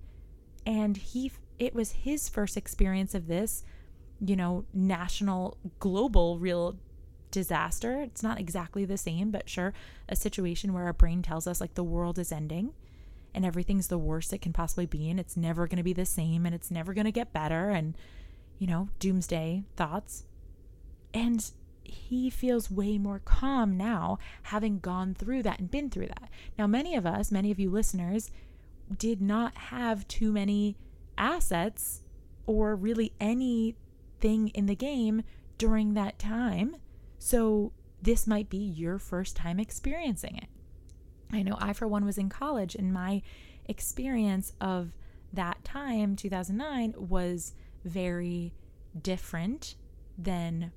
and 0.66 0.96
he 0.96 1.32
it 1.58 1.74
was 1.74 1.92
his 1.92 2.28
first 2.28 2.56
experience 2.56 3.14
of 3.14 3.26
this, 3.26 3.62
you 4.18 4.34
know, 4.34 4.64
national 4.72 5.58
global 5.78 6.38
real 6.38 6.78
disaster. 7.30 8.00
It's 8.00 8.22
not 8.22 8.40
exactly 8.40 8.84
the 8.84 8.96
same, 8.96 9.30
but 9.30 9.48
sure, 9.48 9.72
a 10.08 10.16
situation 10.16 10.72
where 10.72 10.84
our 10.84 10.92
brain 10.92 11.22
tells 11.22 11.46
us 11.46 11.60
like 11.60 11.74
the 11.74 11.84
world 11.84 12.18
is 12.18 12.32
ending 12.32 12.72
and 13.34 13.44
everything's 13.44 13.88
the 13.88 13.98
worst 13.98 14.32
it 14.32 14.42
can 14.42 14.52
possibly 14.52 14.86
be 14.86 15.08
and 15.08 15.20
it's 15.20 15.36
never 15.36 15.66
going 15.66 15.76
to 15.76 15.82
be 15.82 15.92
the 15.92 16.04
same 16.04 16.46
and 16.46 16.54
it's 16.54 16.70
never 16.70 16.94
going 16.94 17.04
to 17.04 17.12
get 17.12 17.32
better 17.32 17.70
and 17.70 17.96
you 18.60 18.66
know, 18.66 18.90
doomsday 19.00 19.64
thoughts. 19.74 20.24
And 21.12 21.50
he 21.82 22.30
feels 22.30 22.70
way 22.70 22.98
more 22.98 23.20
calm 23.24 23.76
now, 23.76 24.18
having 24.44 24.78
gone 24.78 25.14
through 25.14 25.42
that 25.42 25.58
and 25.58 25.70
been 25.70 25.90
through 25.90 26.08
that. 26.08 26.28
Now, 26.56 26.68
many 26.68 26.94
of 26.94 27.06
us, 27.06 27.32
many 27.32 27.50
of 27.50 27.58
you 27.58 27.70
listeners, 27.70 28.30
did 28.96 29.20
not 29.20 29.56
have 29.56 30.06
too 30.06 30.30
many 30.30 30.76
assets 31.18 32.02
or 32.46 32.76
really 32.76 33.12
anything 33.18 34.48
in 34.48 34.66
the 34.66 34.76
game 34.76 35.22
during 35.58 35.94
that 35.94 36.18
time. 36.18 36.76
So, 37.18 37.72
this 38.02 38.26
might 38.26 38.48
be 38.50 38.58
your 38.58 38.98
first 38.98 39.36
time 39.36 39.58
experiencing 39.58 40.36
it. 40.36 40.48
I 41.32 41.42
know 41.42 41.56
I, 41.58 41.72
for 41.72 41.86
one, 41.86 42.04
was 42.04 42.18
in 42.18 42.28
college, 42.28 42.74
and 42.74 42.92
my 42.92 43.22
experience 43.66 44.52
of 44.60 44.92
that 45.32 45.64
time, 45.64 46.16
2009, 46.16 46.94
was 46.96 47.54
very 47.84 48.52
different 49.00 49.76
than 50.18 50.72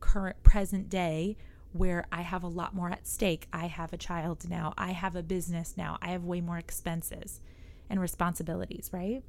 current 0.00 0.42
present 0.42 0.88
day 0.88 1.36
where 1.72 2.06
I 2.12 2.22
have 2.22 2.42
a 2.42 2.48
lot 2.48 2.74
more 2.74 2.90
at 2.90 3.06
stake. 3.06 3.46
I 3.52 3.66
have 3.66 3.92
a 3.92 3.98
child 3.98 4.48
now. 4.48 4.74
I 4.76 4.92
have 4.92 5.16
a 5.16 5.22
business 5.22 5.74
now. 5.76 5.98
I 6.02 6.08
have 6.08 6.24
way 6.24 6.40
more 6.40 6.58
expenses 6.58 7.40
and 7.88 8.00
responsibilities, 8.00 8.90
right? 8.92 9.22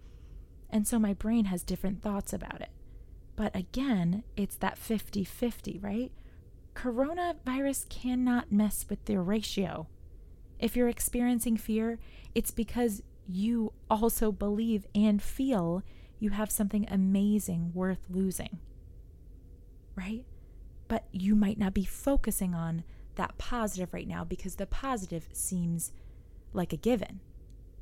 And 0.70 0.88
so 0.88 1.00
my 1.00 1.13
brain 1.13 1.46
has 1.46 1.63
different 1.63 2.01
thoughts 2.01 2.34
about 2.34 2.62
it. 2.62 2.72
But 3.36 3.55
again, 3.55 4.24
it's 4.36 4.55
that 4.58 4.77
50 4.77 5.24
50, 5.24 5.79
right? 5.79 6.12
Coronavirus 6.75 7.88
cannot 7.89 8.51
mess 8.51 8.86
with 8.89 9.05
the 9.05 9.20
ratio. 9.20 9.88
If 10.63 10.77
you're 10.77 10.88
experiencing 10.88 11.58
fear, 11.58 12.00
it's 12.34 12.50
because 12.51 13.03
you 13.27 13.74
also 13.89 14.32
believe 14.32 14.88
and 14.96 15.22
feel 15.22 15.84
you 16.20 16.29
have 16.29 16.50
something 16.50 16.88
amazing 16.89 17.74
worth 17.74 18.05
losing, 18.10 18.60
right? 19.93 20.24
But 20.88 21.03
you 21.12 21.36
might 21.36 21.60
not 21.60 21.74
be 21.74 21.84
focusing 21.84 22.55
on 22.55 22.86
that 23.15 23.38
positive 23.38 23.93
right 23.93 24.08
now 24.08 24.24
because 24.24 24.55
the 24.55 24.65
positive 24.65 25.27
seems 25.34 25.91
like 26.53 26.72
a 26.72 26.77
given, 26.77 27.20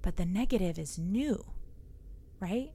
but 0.01 0.15
the 0.17 0.25
negative 0.25 0.79
is 0.79 0.97
new, 0.97 1.45
right? 2.39 2.71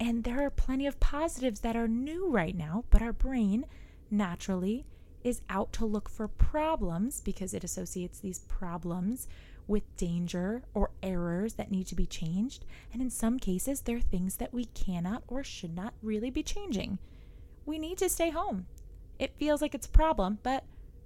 And 0.00 0.24
there 0.24 0.44
are 0.44 0.50
plenty 0.50 0.88
of 0.88 0.98
positives 0.98 1.60
that 1.60 1.76
are 1.76 1.86
new 1.86 2.28
right 2.28 2.56
now, 2.56 2.82
but 2.90 3.00
our 3.00 3.12
brain 3.12 3.64
naturally 4.10 4.86
is 5.22 5.42
out 5.48 5.72
to 5.74 5.84
look 5.84 6.08
for 6.08 6.28
problems 6.28 7.20
because 7.20 7.54
it 7.54 7.64
associates 7.64 8.18
these 8.18 8.40
problems 8.40 9.28
with 9.66 9.96
danger 9.96 10.62
or 10.74 10.90
errors 11.02 11.54
that 11.54 11.70
need 11.70 11.86
to 11.86 11.94
be 11.94 12.06
changed. 12.06 12.64
And 12.92 13.00
in 13.00 13.10
some 13.10 13.38
cases, 13.38 13.82
there 13.82 13.96
are 13.96 14.00
things 14.00 14.36
that 14.36 14.52
we 14.52 14.64
cannot 14.66 15.22
or 15.28 15.44
should 15.44 15.74
not 15.74 15.94
really 16.02 16.30
be 16.30 16.42
changing. 16.42 16.98
We 17.64 17.78
need 17.78 17.98
to 17.98 18.08
stay 18.08 18.30
home. 18.30 18.66
It 19.18 19.36
feels 19.36 19.62
like 19.62 19.74
it's 19.74 19.86
a 19.86 19.90
problem, 19.90 20.38
but 20.42 20.64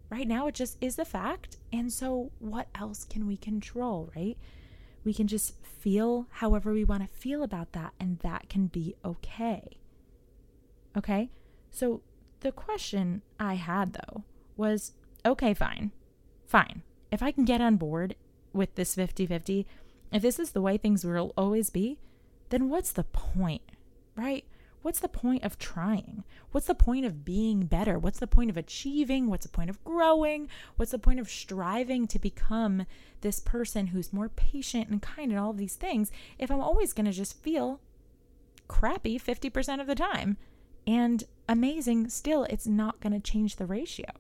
right 0.08 0.26
now 0.26 0.46
it 0.46 0.54
just 0.54 0.78
is 0.80 0.96
the 0.96 1.04
fact. 1.04 1.58
And 1.72 1.92
so, 1.92 2.30
what 2.38 2.68
else 2.74 3.04
can 3.04 3.26
we 3.26 3.36
control, 3.36 4.10
right? 4.16 4.38
We 5.04 5.12
can 5.12 5.26
just 5.26 5.62
feel 5.62 6.26
however 6.30 6.72
we 6.72 6.84
want 6.84 7.02
to 7.02 7.18
feel 7.18 7.42
about 7.42 7.72
that, 7.72 7.92
and 8.00 8.18
that 8.20 8.48
can 8.48 8.68
be 8.68 8.94
okay. 9.04 9.76
Okay? 10.96 11.30
So, 11.70 12.00
the 12.44 12.52
question 12.52 13.22
I 13.40 13.54
had 13.54 13.94
though 13.94 14.22
was 14.56 14.92
okay, 15.26 15.54
fine, 15.54 15.90
fine. 16.46 16.82
If 17.10 17.22
I 17.22 17.32
can 17.32 17.44
get 17.44 17.62
on 17.62 17.76
board 17.76 18.14
with 18.52 18.74
this 18.74 18.94
50 18.94 19.26
50, 19.26 19.66
if 20.12 20.22
this 20.22 20.38
is 20.38 20.52
the 20.52 20.60
way 20.60 20.76
things 20.76 21.04
will 21.04 21.32
always 21.36 21.70
be, 21.70 21.98
then 22.50 22.68
what's 22.68 22.92
the 22.92 23.04
point, 23.04 23.62
right? 24.14 24.44
What's 24.82 25.00
the 25.00 25.08
point 25.08 25.42
of 25.42 25.58
trying? 25.58 26.24
What's 26.52 26.66
the 26.66 26.74
point 26.74 27.06
of 27.06 27.24
being 27.24 27.64
better? 27.64 27.98
What's 27.98 28.20
the 28.20 28.26
point 28.26 28.50
of 28.50 28.58
achieving? 28.58 29.30
What's 29.30 29.46
the 29.46 29.52
point 29.52 29.70
of 29.70 29.82
growing? 29.82 30.50
What's 30.76 30.92
the 30.92 30.98
point 30.98 31.20
of 31.20 31.30
striving 31.30 32.06
to 32.08 32.18
become 32.18 32.84
this 33.22 33.40
person 33.40 33.86
who's 33.88 34.12
more 34.12 34.28
patient 34.28 34.90
and 34.90 35.00
kind 35.00 35.30
and 35.30 35.40
all 35.40 35.52
of 35.52 35.56
these 35.56 35.76
things 35.76 36.12
if 36.38 36.50
I'm 36.50 36.60
always 36.60 36.92
going 36.92 37.06
to 37.06 37.12
just 37.12 37.42
feel 37.42 37.80
crappy 38.68 39.18
50% 39.18 39.80
of 39.80 39.86
the 39.86 39.94
time? 39.94 40.36
And 40.86 41.24
amazing, 41.48 42.08
still, 42.08 42.44
it's 42.44 42.66
not 42.66 43.00
going 43.00 43.12
to 43.12 43.20
change 43.20 43.56
the 43.56 43.66
ratio. 43.66 44.10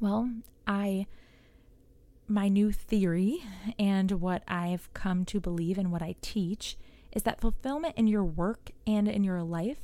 Well, 0.00 0.30
I 0.66 1.06
my 2.28 2.48
new 2.48 2.72
theory 2.72 3.44
and 3.78 4.10
what 4.12 4.42
I've 4.48 4.92
come 4.94 5.24
to 5.26 5.40
believe 5.40 5.78
and 5.78 5.92
what 5.92 6.02
I 6.02 6.16
teach 6.20 6.76
is 7.12 7.22
that 7.22 7.40
fulfillment 7.40 7.94
in 7.96 8.08
your 8.08 8.24
work 8.24 8.70
and 8.84 9.06
in 9.06 9.22
your 9.22 9.42
life 9.42 9.78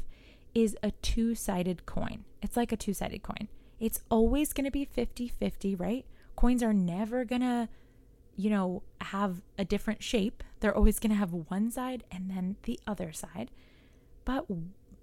is 0.54 0.76
a 0.82 0.90
two 0.90 1.34
sided 1.34 1.86
coin. 1.86 2.24
It's 2.42 2.56
like 2.56 2.72
a 2.72 2.76
two 2.76 2.94
sided 2.94 3.22
coin. 3.22 3.48
It's 3.78 4.02
always 4.10 4.52
going 4.52 4.64
to 4.64 4.70
be 4.70 4.84
50 4.84 5.28
50, 5.28 5.74
right? 5.76 6.04
Coins 6.36 6.62
are 6.62 6.72
never 6.72 7.24
going 7.24 7.42
to, 7.42 7.68
you 8.36 8.50
know, 8.50 8.82
have 9.00 9.40
a 9.56 9.64
different 9.64 10.02
shape. 10.02 10.42
They're 10.60 10.76
always 10.76 10.98
going 10.98 11.10
to 11.10 11.16
have 11.16 11.32
one 11.32 11.70
side 11.70 12.04
and 12.10 12.30
then 12.30 12.56
the 12.64 12.78
other 12.86 13.12
side. 13.12 13.50
But 14.24 14.46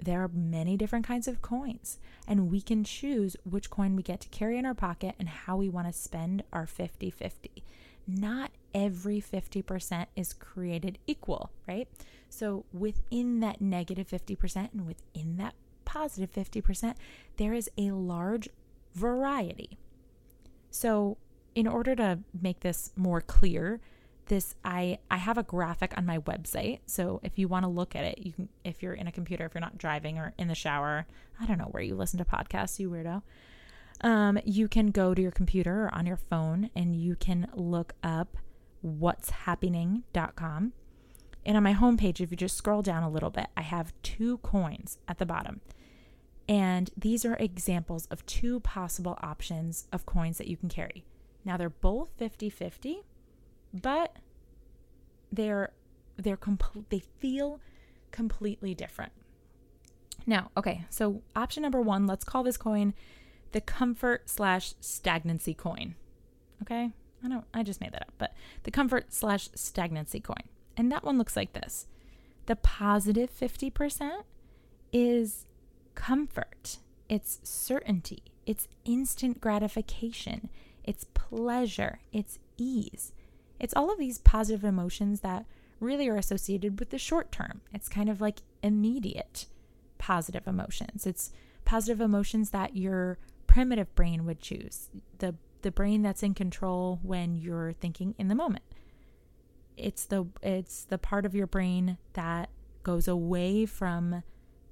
there 0.01 0.23
are 0.23 0.29
many 0.33 0.77
different 0.77 1.05
kinds 1.05 1.27
of 1.27 1.41
coins, 1.41 1.99
and 2.27 2.49
we 2.49 2.61
can 2.61 2.83
choose 2.83 3.35
which 3.43 3.69
coin 3.69 3.95
we 3.95 4.03
get 4.03 4.21
to 4.21 4.29
carry 4.29 4.57
in 4.57 4.65
our 4.65 4.73
pocket 4.73 5.15
and 5.19 5.27
how 5.29 5.57
we 5.57 5.69
want 5.69 5.87
to 5.87 5.93
spend 5.93 6.43
our 6.53 6.65
50 6.65 7.09
50. 7.09 7.63
Not 8.07 8.51
every 8.73 9.21
50% 9.21 10.07
is 10.15 10.33
created 10.33 10.97
equal, 11.05 11.51
right? 11.67 11.87
So 12.29 12.65
within 12.73 13.39
that 13.41 13.61
negative 13.61 14.07
50% 14.07 14.71
and 14.73 14.87
within 14.87 15.37
that 15.37 15.53
positive 15.85 16.31
50%, 16.31 16.95
there 17.37 17.53
is 17.53 17.69
a 17.77 17.91
large 17.91 18.49
variety. 18.93 19.77
So, 20.69 21.17
in 21.55 21.67
order 21.67 21.95
to 21.95 22.19
make 22.39 22.59
this 22.59 22.91
more 22.95 23.21
clear, 23.21 23.81
this 24.29 24.55
I 24.63 24.99
I 25.11 25.17
have 25.17 25.37
a 25.37 25.43
graphic 25.43 25.93
on 25.97 26.05
my 26.05 26.19
website. 26.19 26.79
So 26.85 27.19
if 27.23 27.37
you 27.37 27.47
want 27.47 27.65
to 27.65 27.69
look 27.69 27.95
at 27.95 28.05
it, 28.05 28.19
you 28.19 28.31
can 28.31 28.49
if 28.63 28.81
you're 28.81 28.93
in 28.93 29.07
a 29.07 29.11
computer, 29.11 29.45
if 29.45 29.53
you're 29.53 29.61
not 29.61 29.77
driving 29.77 30.17
or 30.17 30.33
in 30.37 30.47
the 30.47 30.55
shower, 30.55 31.05
I 31.39 31.45
don't 31.45 31.57
know 31.57 31.65
where 31.65 31.83
you 31.83 31.95
listen 31.95 32.17
to 32.19 32.25
podcasts, 32.25 32.79
you 32.79 32.89
weirdo. 32.89 33.21
Um, 34.01 34.39
you 34.45 34.69
can 34.69 34.91
go 34.91 35.13
to 35.13 35.21
your 35.21 35.31
computer 35.31 35.85
or 35.85 35.93
on 35.93 36.05
your 36.05 36.17
phone 36.17 36.69
and 36.75 36.95
you 36.95 37.15
can 37.15 37.47
look 37.53 37.93
up 38.01 38.37
whatshappyning.com. 38.85 40.73
And 41.45 41.57
on 41.57 41.63
my 41.63 41.73
homepage, 41.73 42.21
if 42.21 42.31
you 42.31 42.37
just 42.37 42.57
scroll 42.57 42.81
down 42.81 43.03
a 43.03 43.09
little 43.09 43.29
bit, 43.29 43.47
I 43.57 43.61
have 43.61 43.93
two 44.03 44.37
coins 44.37 44.99
at 45.07 45.17
the 45.17 45.25
bottom. 45.25 45.61
And 46.47 46.89
these 46.97 47.25
are 47.25 47.35
examples 47.35 48.05
of 48.07 48.25
two 48.25 48.59
possible 48.61 49.17
options 49.21 49.87
of 49.91 50.05
coins 50.05 50.37
that 50.37 50.47
you 50.47 50.57
can 50.57 50.69
carry. 50.69 51.05
Now 51.45 51.57
they're 51.57 51.69
both 51.69 52.09
50 52.17 52.49
50 52.49 53.03
but 53.73 54.15
they're 55.31 55.71
they're 56.17 56.37
complete 56.37 56.89
they 56.89 57.03
feel 57.19 57.59
completely 58.11 58.73
different. 58.73 59.11
Now, 60.25 60.51
okay, 60.57 60.85
so 60.89 61.21
option 61.35 61.63
number 61.63 61.81
one, 61.81 62.05
let's 62.05 62.23
call 62.23 62.43
this 62.43 62.57
coin 62.57 62.93
the 63.51 63.61
comfort 63.61 64.29
slash 64.29 64.73
stagnancy 64.79 65.53
coin. 65.53 65.95
Okay, 66.61 66.91
I 67.23 67.27
don't, 67.27 67.45
I 67.53 67.63
just 67.63 67.81
made 67.81 67.93
that 67.93 68.03
up, 68.03 68.13
but 68.17 68.33
the 68.63 68.71
comfort 68.71 69.13
slash 69.13 69.49
stagnancy 69.55 70.19
coin. 70.19 70.43
And 70.77 70.91
that 70.91 71.03
one 71.03 71.17
looks 71.17 71.35
like 71.35 71.53
this 71.53 71.87
the 72.45 72.55
positive 72.55 73.29
50% 73.31 74.23
is 74.91 75.45
comfort, 75.95 76.77
it's 77.07 77.39
certainty, 77.43 78.23
it's 78.45 78.67
instant 78.85 79.39
gratification, 79.41 80.49
it's 80.83 81.05
pleasure, 81.13 81.99
it's 82.11 82.39
ease. 82.57 83.13
It's 83.59 83.73
all 83.75 83.91
of 83.91 83.99
these 83.99 84.17
positive 84.19 84.63
emotions 84.63 85.21
that 85.21 85.45
really 85.79 86.07
are 86.07 86.17
associated 86.17 86.79
with 86.79 86.89
the 86.89 86.97
short 86.97 87.31
term. 87.31 87.61
It's 87.73 87.89
kind 87.89 88.09
of 88.09 88.21
like 88.21 88.41
immediate 88.61 89.45
positive 89.97 90.47
emotions. 90.47 91.05
It's 91.05 91.31
positive 91.65 92.01
emotions 92.01 92.49
that 92.51 92.75
your 92.75 93.17
primitive 93.47 93.93
brain 93.95 94.25
would 94.25 94.39
choose. 94.39 94.89
The 95.19 95.35
the 95.61 95.71
brain 95.71 96.01
that's 96.01 96.23
in 96.23 96.33
control 96.33 96.99
when 97.03 97.35
you're 97.35 97.73
thinking 97.73 98.15
in 98.17 98.27
the 98.29 98.35
moment. 98.35 98.63
It's 99.77 100.05
the 100.05 100.25
it's 100.41 100.85
the 100.85 100.97
part 100.97 101.25
of 101.25 101.35
your 101.35 101.47
brain 101.47 101.97
that 102.13 102.49
goes 102.83 103.07
away 103.07 103.65
from 103.65 104.23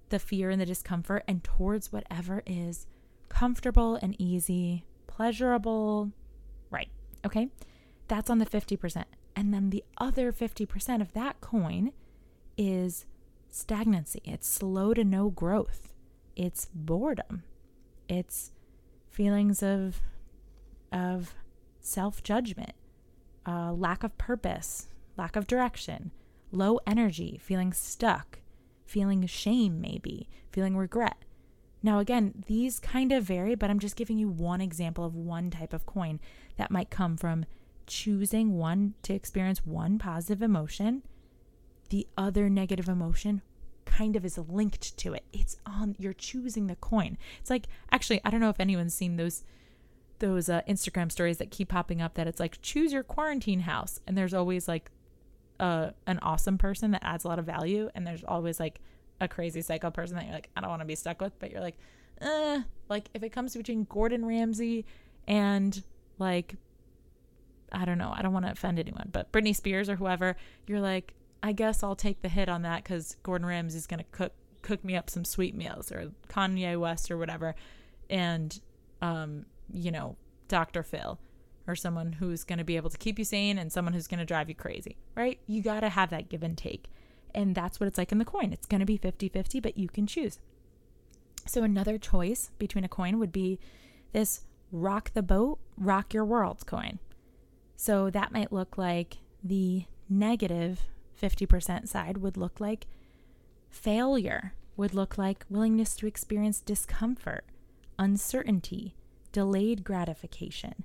the 0.09 0.19
fear 0.19 0.49
and 0.49 0.61
the 0.61 0.65
discomfort 0.65 1.23
and 1.27 1.43
towards 1.43 1.91
whatever 1.91 2.41
is 2.45 2.87
comfortable 3.29 3.95
and 3.95 4.15
easy, 4.19 4.85
pleasurable. 5.07 6.11
Right. 6.71 6.89
Okay. 7.25 7.49
That's 8.07 8.29
on 8.29 8.39
the 8.39 8.45
50%. 8.45 9.03
And 9.35 9.53
then 9.53 9.69
the 9.69 9.83
other 9.97 10.31
50% 10.31 11.01
of 11.01 11.13
that 11.13 11.41
coin 11.41 11.91
is 12.57 13.05
stagnancy. 13.49 14.21
It's 14.23 14.47
slow 14.47 14.93
to 14.93 15.03
no 15.03 15.29
growth. 15.29 15.93
It's 16.35 16.67
boredom. 16.73 17.43
It's 18.07 18.51
feelings 19.09 19.61
of 19.63 20.01
of 20.91 21.35
self-judgment, 21.81 22.71
uh, 23.45 23.73
lack 23.73 24.03
of 24.03 24.17
purpose, 24.17 24.87
lack 25.17 25.35
of 25.35 25.45
direction, 25.45 26.11
low 26.51 26.79
energy, 26.87 27.39
feeling 27.43 27.73
stuck, 27.73 28.39
feeling 28.85 29.25
shame, 29.25 29.81
maybe, 29.81 30.29
feeling 30.51 30.77
regret. 30.77 31.17
Now, 31.83 31.99
again, 31.99 32.43
these 32.47 32.79
kind 32.79 33.11
of 33.11 33.25
vary, 33.25 33.55
but 33.55 33.69
I'm 33.69 33.79
just 33.79 33.95
giving 33.95 34.17
you 34.17 34.29
one 34.29 34.61
example 34.61 35.03
of 35.03 35.15
one 35.15 35.51
type 35.51 35.73
of 35.73 35.85
coin 35.85 36.19
that 36.57 36.71
might 36.71 36.89
come 36.89 37.17
from 37.17 37.45
choosing 37.87 38.57
one 38.57 38.93
to 39.03 39.13
experience 39.13 39.65
one 39.65 39.97
positive 39.97 40.41
emotion. 40.41 41.03
The 41.89 42.07
other 42.17 42.49
negative 42.49 42.87
emotion 42.87 43.41
kind 43.85 44.15
of 44.15 44.25
is 44.25 44.37
linked 44.37 44.97
to 44.97 45.13
it. 45.13 45.23
It's 45.33 45.57
on, 45.65 45.95
you're 45.97 46.13
choosing 46.13 46.67
the 46.67 46.75
coin. 46.75 47.17
It's 47.39 47.49
like, 47.49 47.67
actually, 47.91 48.21
I 48.23 48.29
don't 48.29 48.41
know 48.41 48.49
if 48.49 48.59
anyone's 48.59 48.93
seen 48.93 49.17
those 49.17 49.43
those 50.19 50.49
uh, 50.49 50.61
Instagram 50.67 51.11
stories 51.11 51.37
that 51.37 51.51
keep 51.51 51.69
popping 51.69 52.01
up 52.01 52.15
that 52.15 52.25
it's 52.25 52.39
like 52.39 52.59
choose 52.63 52.91
your 52.91 53.03
quarantine 53.03 53.59
house 53.59 53.99
and 54.07 54.17
there's 54.17 54.33
always 54.33 54.67
like 54.67 54.89
uh, 55.59 55.91
an 56.05 56.19
awesome 56.21 56.57
person 56.57 56.91
that 56.91 57.03
adds 57.03 57.23
a 57.23 57.27
lot 57.27 57.39
of 57.39 57.45
value, 57.45 57.89
and 57.95 58.05
there's 58.05 58.23
always 58.23 58.59
like 58.59 58.79
a 59.19 59.27
crazy 59.27 59.61
psycho 59.61 59.89
person 59.89 60.15
that 60.15 60.25
you're 60.25 60.33
like, 60.33 60.49
I 60.55 60.61
don't 60.61 60.69
want 60.69 60.81
to 60.81 60.85
be 60.85 60.95
stuck 60.95 61.21
with, 61.21 61.37
but 61.39 61.51
you're 61.51 61.61
like, 61.61 61.77
eh. 62.21 62.61
Like 62.89 63.09
if 63.13 63.23
it 63.23 63.29
comes 63.29 63.55
between 63.55 63.85
Gordon 63.85 64.25
Ramsay 64.25 64.85
and 65.27 65.81
like, 66.19 66.55
I 67.71 67.85
don't 67.85 67.97
know, 67.97 68.13
I 68.15 68.21
don't 68.21 68.33
want 68.33 68.45
to 68.45 68.51
offend 68.51 68.79
anyone, 68.79 69.09
but 69.11 69.31
Britney 69.31 69.55
Spears 69.55 69.89
or 69.89 69.95
whoever, 69.95 70.35
you're 70.67 70.79
like, 70.79 71.13
I 71.43 71.51
guess 71.51 71.83
I'll 71.83 71.95
take 71.95 72.21
the 72.21 72.29
hit 72.29 72.49
on 72.49 72.63
that 72.63 72.83
because 72.83 73.15
Gordon 73.23 73.47
Ramsay's 73.47 73.87
gonna 73.87 74.05
cook 74.11 74.33
cook 74.61 74.83
me 74.83 74.95
up 74.95 75.09
some 75.09 75.23
sweet 75.23 75.55
meals 75.55 75.91
or 75.91 76.11
Kanye 76.29 76.79
West 76.79 77.11
or 77.11 77.17
whatever, 77.17 77.55
and 78.09 78.59
um, 79.01 79.45
you 79.71 79.91
know, 79.91 80.15
Dr. 80.47 80.83
Phil 80.83 81.19
or 81.67 81.75
someone 81.75 82.13
who's 82.13 82.43
going 82.43 82.59
to 82.59 82.65
be 82.65 82.77
able 82.77 82.89
to 82.89 82.97
keep 82.97 83.19
you 83.19 83.25
sane 83.25 83.57
and 83.57 83.71
someone 83.71 83.93
who's 83.93 84.07
going 84.07 84.19
to 84.19 84.25
drive 84.25 84.47
you 84.47 84.55
crazy, 84.55 84.95
right? 85.15 85.39
You 85.47 85.61
got 85.61 85.81
to 85.81 85.89
have 85.89 86.09
that 86.11 86.29
give 86.29 86.41
and 86.41 86.57
take. 86.57 86.85
And 87.35 87.53
that's 87.53 87.79
what 87.79 87.87
it's 87.87 87.97
like 87.97 88.11
in 88.11 88.17
the 88.17 88.25
coin. 88.25 88.53
It's 88.53 88.65
going 88.65 88.79
to 88.79 88.85
be 88.85 88.97
50 88.97 89.29
50, 89.29 89.59
but 89.59 89.77
you 89.77 89.89
can 89.89 90.07
choose. 90.07 90.39
So, 91.45 91.63
another 91.63 91.97
choice 91.97 92.51
between 92.57 92.83
a 92.83 92.89
coin 92.89 93.19
would 93.19 93.31
be 93.31 93.59
this 94.11 94.41
rock 94.71 95.13
the 95.13 95.21
boat, 95.21 95.59
rock 95.77 96.13
your 96.13 96.25
world 96.25 96.65
coin. 96.65 96.99
So, 97.77 98.09
that 98.09 98.33
might 98.33 98.51
look 98.51 98.77
like 98.77 99.19
the 99.41 99.85
negative 100.09 100.81
50% 101.21 101.87
side 101.87 102.17
would 102.17 102.35
look 102.35 102.59
like 102.59 102.87
failure, 103.69 104.53
would 104.75 104.93
look 104.93 105.17
like 105.17 105.45
willingness 105.49 105.95
to 105.97 106.07
experience 106.07 106.59
discomfort, 106.59 107.45
uncertainty, 107.97 108.95
delayed 109.31 109.83
gratification 109.83 110.83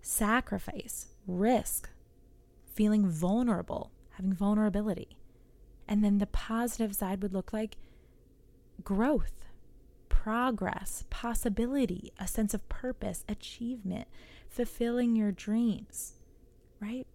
sacrifice, 0.00 1.08
risk, 1.26 1.88
feeling 2.74 3.08
vulnerable, 3.08 3.90
having 4.10 4.34
vulnerability. 4.34 5.16
And 5.88 6.04
then 6.04 6.18
the 6.18 6.26
positive 6.26 6.94
side 6.94 7.22
would 7.22 7.32
look 7.32 7.54
like 7.54 7.78
growth, 8.82 9.46
progress, 10.10 11.04
possibility, 11.08 12.12
a 12.18 12.28
sense 12.28 12.52
of 12.52 12.68
purpose, 12.68 13.24
achievement, 13.28 14.08
fulfilling 14.54 15.16
your 15.16 15.32
dreams, 15.32 16.14
right? 16.80 17.06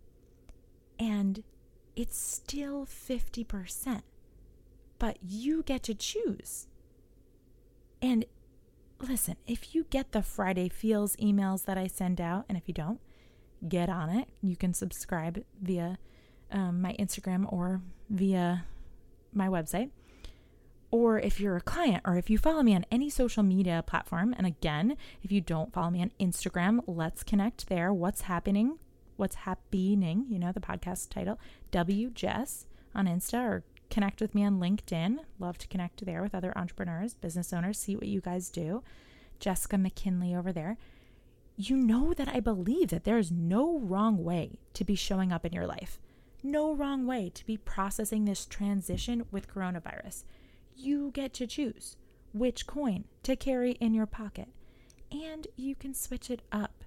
And 1.00 1.44
it's 1.96 2.18
still 2.18 2.86
50%, 2.86 4.02
but 4.98 5.18
you 5.22 5.64
get 5.64 5.84
to 5.84 5.96
choose. 5.96 6.68
And 8.02 8.26
listen, 9.00 9.38
if 9.48 9.74
you 9.74 9.86
get 9.90 10.12
the 10.12 10.22
Friday 10.22 10.68
Feels 10.68 11.16
emails 11.16 11.66
that 11.66 11.78
I 11.78 11.88
send 11.88 12.20
out, 12.20 12.46
and 12.50 12.58
if 12.58 12.68
you 12.68 12.74
don't, 12.74 13.00
get 13.68 13.90
on 13.90 14.10
it. 14.10 14.28
You 14.42 14.56
can 14.56 14.74
subscribe 14.74 15.44
via 15.62 15.98
um, 16.52 16.82
my 16.82 16.94
Instagram 17.00 17.52
or 17.52 17.82
via 18.10 18.66
my 19.34 19.48
website. 19.48 19.92
Or 20.92 21.20
if 21.20 21.40
you're 21.40 21.58
a 21.58 21.62
client, 21.62 22.02
or 22.06 22.18
if 22.18 22.30
you 22.30 22.38
follow 22.38 22.64
me 22.64 22.76
on 22.76 22.86
any 22.92 23.10
social 23.10 23.44
media 23.44 23.84
platform, 23.86 24.34
and 24.38 24.48
again, 24.48 24.98
if 25.22 25.32
you 25.32 25.40
don't 25.40 25.72
follow 25.72 25.92
me 25.92 26.02
on 26.02 26.12
Instagram, 26.20 26.80
let's 26.88 27.24
connect 27.24 27.70
there. 27.70 27.94
What's 27.94 28.22
happening? 28.22 28.80
What's 29.16 29.36
happening? 29.36 30.26
You 30.30 30.40
know, 30.40 30.52
the 30.52 30.60
podcast 30.60 31.10
title, 31.10 31.40
W 31.72 32.10
Jess 32.10 32.66
on 32.96 33.06
Insta 33.06 33.44
or 33.44 33.64
connect 33.90 34.22
with 34.22 34.34
me 34.34 34.44
on 34.44 34.60
LinkedIn. 34.60 35.20
Love 35.40 35.58
to 35.60 35.68
connect 35.68 36.06
there 36.06 36.24
with 36.24 36.34
other 36.34 36.58
entrepreneurs, 36.58 37.16
business 37.16 37.54
owners, 37.54 37.78
see 37.78 37.96
what 37.96 38.08
you 38.08 38.22
guys 38.22 38.50
do. 38.50 38.84
Jessica 39.40 39.78
McKinley 39.78 40.36
over 40.36 40.52
there. 40.52 40.78
You 41.56 41.76
know 41.76 42.14
that 42.14 42.30
I 42.30 42.40
believe 42.40 42.90
that 42.90 43.04
there 43.04 43.18
is 43.18 43.32
no 43.32 43.80
wrong 43.80 44.24
way 44.24 44.60
to 44.74 44.86
be 44.86 44.96
showing 44.96 45.32
up 45.32 45.46
in 45.46 45.54
your 45.54 45.68
life, 45.68 46.00
no 46.42 46.74
wrong 46.74 47.06
way 47.06 47.30
to 47.34 47.46
be 47.46 47.58
processing 47.58 48.26
this 48.26 48.46
transition 48.46 49.26
with 49.32 49.54
coronavirus. 49.54 50.24
You 50.82 51.12
get 51.12 51.34
to 51.34 51.46
choose 51.46 51.98
which 52.32 52.66
coin 52.66 53.04
to 53.24 53.36
carry 53.36 53.72
in 53.82 53.94
your 53.94 54.06
pocket, 54.06 54.48
and 55.12 55.46
you 55.58 55.76
can 55.76 55.94
switch 55.94 56.30
it 56.32 56.42
up. 56.54 56.86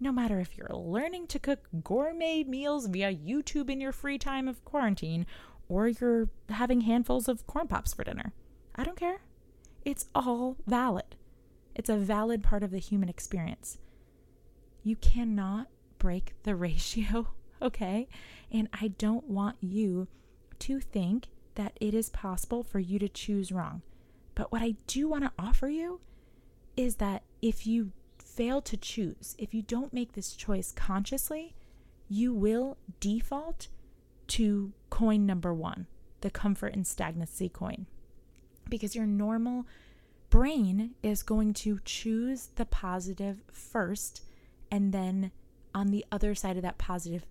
No 0.00 0.10
matter 0.10 0.40
if 0.40 0.56
you're 0.56 0.74
learning 0.74 1.26
to 1.26 1.38
cook 1.38 1.68
gourmet 1.84 2.42
meals 2.42 2.86
via 2.86 3.14
YouTube 3.14 3.68
in 3.68 3.82
your 3.82 3.92
free 3.92 4.16
time 4.16 4.48
of 4.48 4.64
quarantine 4.64 5.26
or 5.68 5.88
you're 5.88 6.30
having 6.48 6.80
handfuls 6.80 7.28
of 7.28 7.46
corn 7.46 7.68
pops 7.68 7.92
for 7.92 8.02
dinner. 8.02 8.32
I 8.74 8.82
don't 8.82 8.96
care. 8.96 9.20
It's 9.84 10.06
all 10.14 10.56
valid. 10.66 11.16
It's 11.74 11.90
a 11.90 11.98
valid 11.98 12.42
part 12.42 12.62
of 12.62 12.70
the 12.70 12.78
human 12.78 13.10
experience. 13.10 13.76
You 14.82 14.96
cannot 14.96 15.68
break 15.98 16.32
the 16.44 16.56
ratio, 16.56 17.28
okay? 17.60 18.08
And 18.50 18.70
I 18.72 18.88
don't 18.88 19.28
want 19.28 19.56
you 19.60 20.08
to 20.60 20.80
think 20.80 21.26
that 21.54 21.76
it 21.80 21.94
is 21.94 22.10
possible 22.10 22.62
for 22.62 22.78
you 22.78 22.98
to 22.98 23.08
choose 23.08 23.52
wrong. 23.52 23.82
But 24.34 24.50
what 24.50 24.62
I 24.62 24.76
do 24.86 25.08
want 25.08 25.24
to 25.24 25.32
offer 25.38 25.68
you 25.68 26.00
is 26.76 26.96
that 26.96 27.22
if 27.40 27.66
you 27.66 27.92
fail 28.18 28.62
to 28.62 28.76
choose, 28.76 29.34
if 29.38 29.52
you 29.52 29.62
don't 29.62 29.92
make 29.92 30.12
this 30.12 30.32
choice 30.34 30.72
consciously, 30.72 31.54
you 32.08 32.32
will 32.32 32.78
default 33.00 33.68
to 34.28 34.72
coin 34.90 35.26
number 35.26 35.52
one, 35.52 35.86
the 36.22 36.30
comfort 36.30 36.74
and 36.74 36.86
stagnancy 36.86 37.48
coin. 37.48 37.86
Because 38.68 38.94
your 38.94 39.06
normal 39.06 39.66
brain 40.30 40.94
is 41.02 41.22
going 41.22 41.52
to 41.52 41.80
choose 41.84 42.48
the 42.56 42.64
positive 42.64 43.42
first, 43.50 44.22
and 44.70 44.92
then 44.92 45.30
on 45.74 45.88
the 45.88 46.04
other 46.10 46.34
side 46.34 46.56
of 46.56 46.62
that 46.62 46.78
positive, 46.78 47.26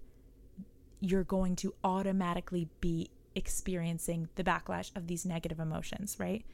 you're 0.99 1.23
going 1.23 1.55
to 1.55 1.73
automatically 1.83 2.69
be 2.79 3.09
experiencing 3.35 4.29
the 4.35 4.43
backlash 4.43 4.95
of 4.95 5.07
these 5.07 5.25
negative 5.25 5.59
emotions, 5.59 6.17
right? 6.19 6.45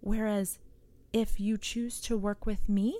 Whereas 0.00 0.58
if 1.12 1.40
you 1.40 1.56
choose 1.56 2.00
to 2.02 2.16
work 2.16 2.46
with 2.46 2.68
me, 2.68 2.98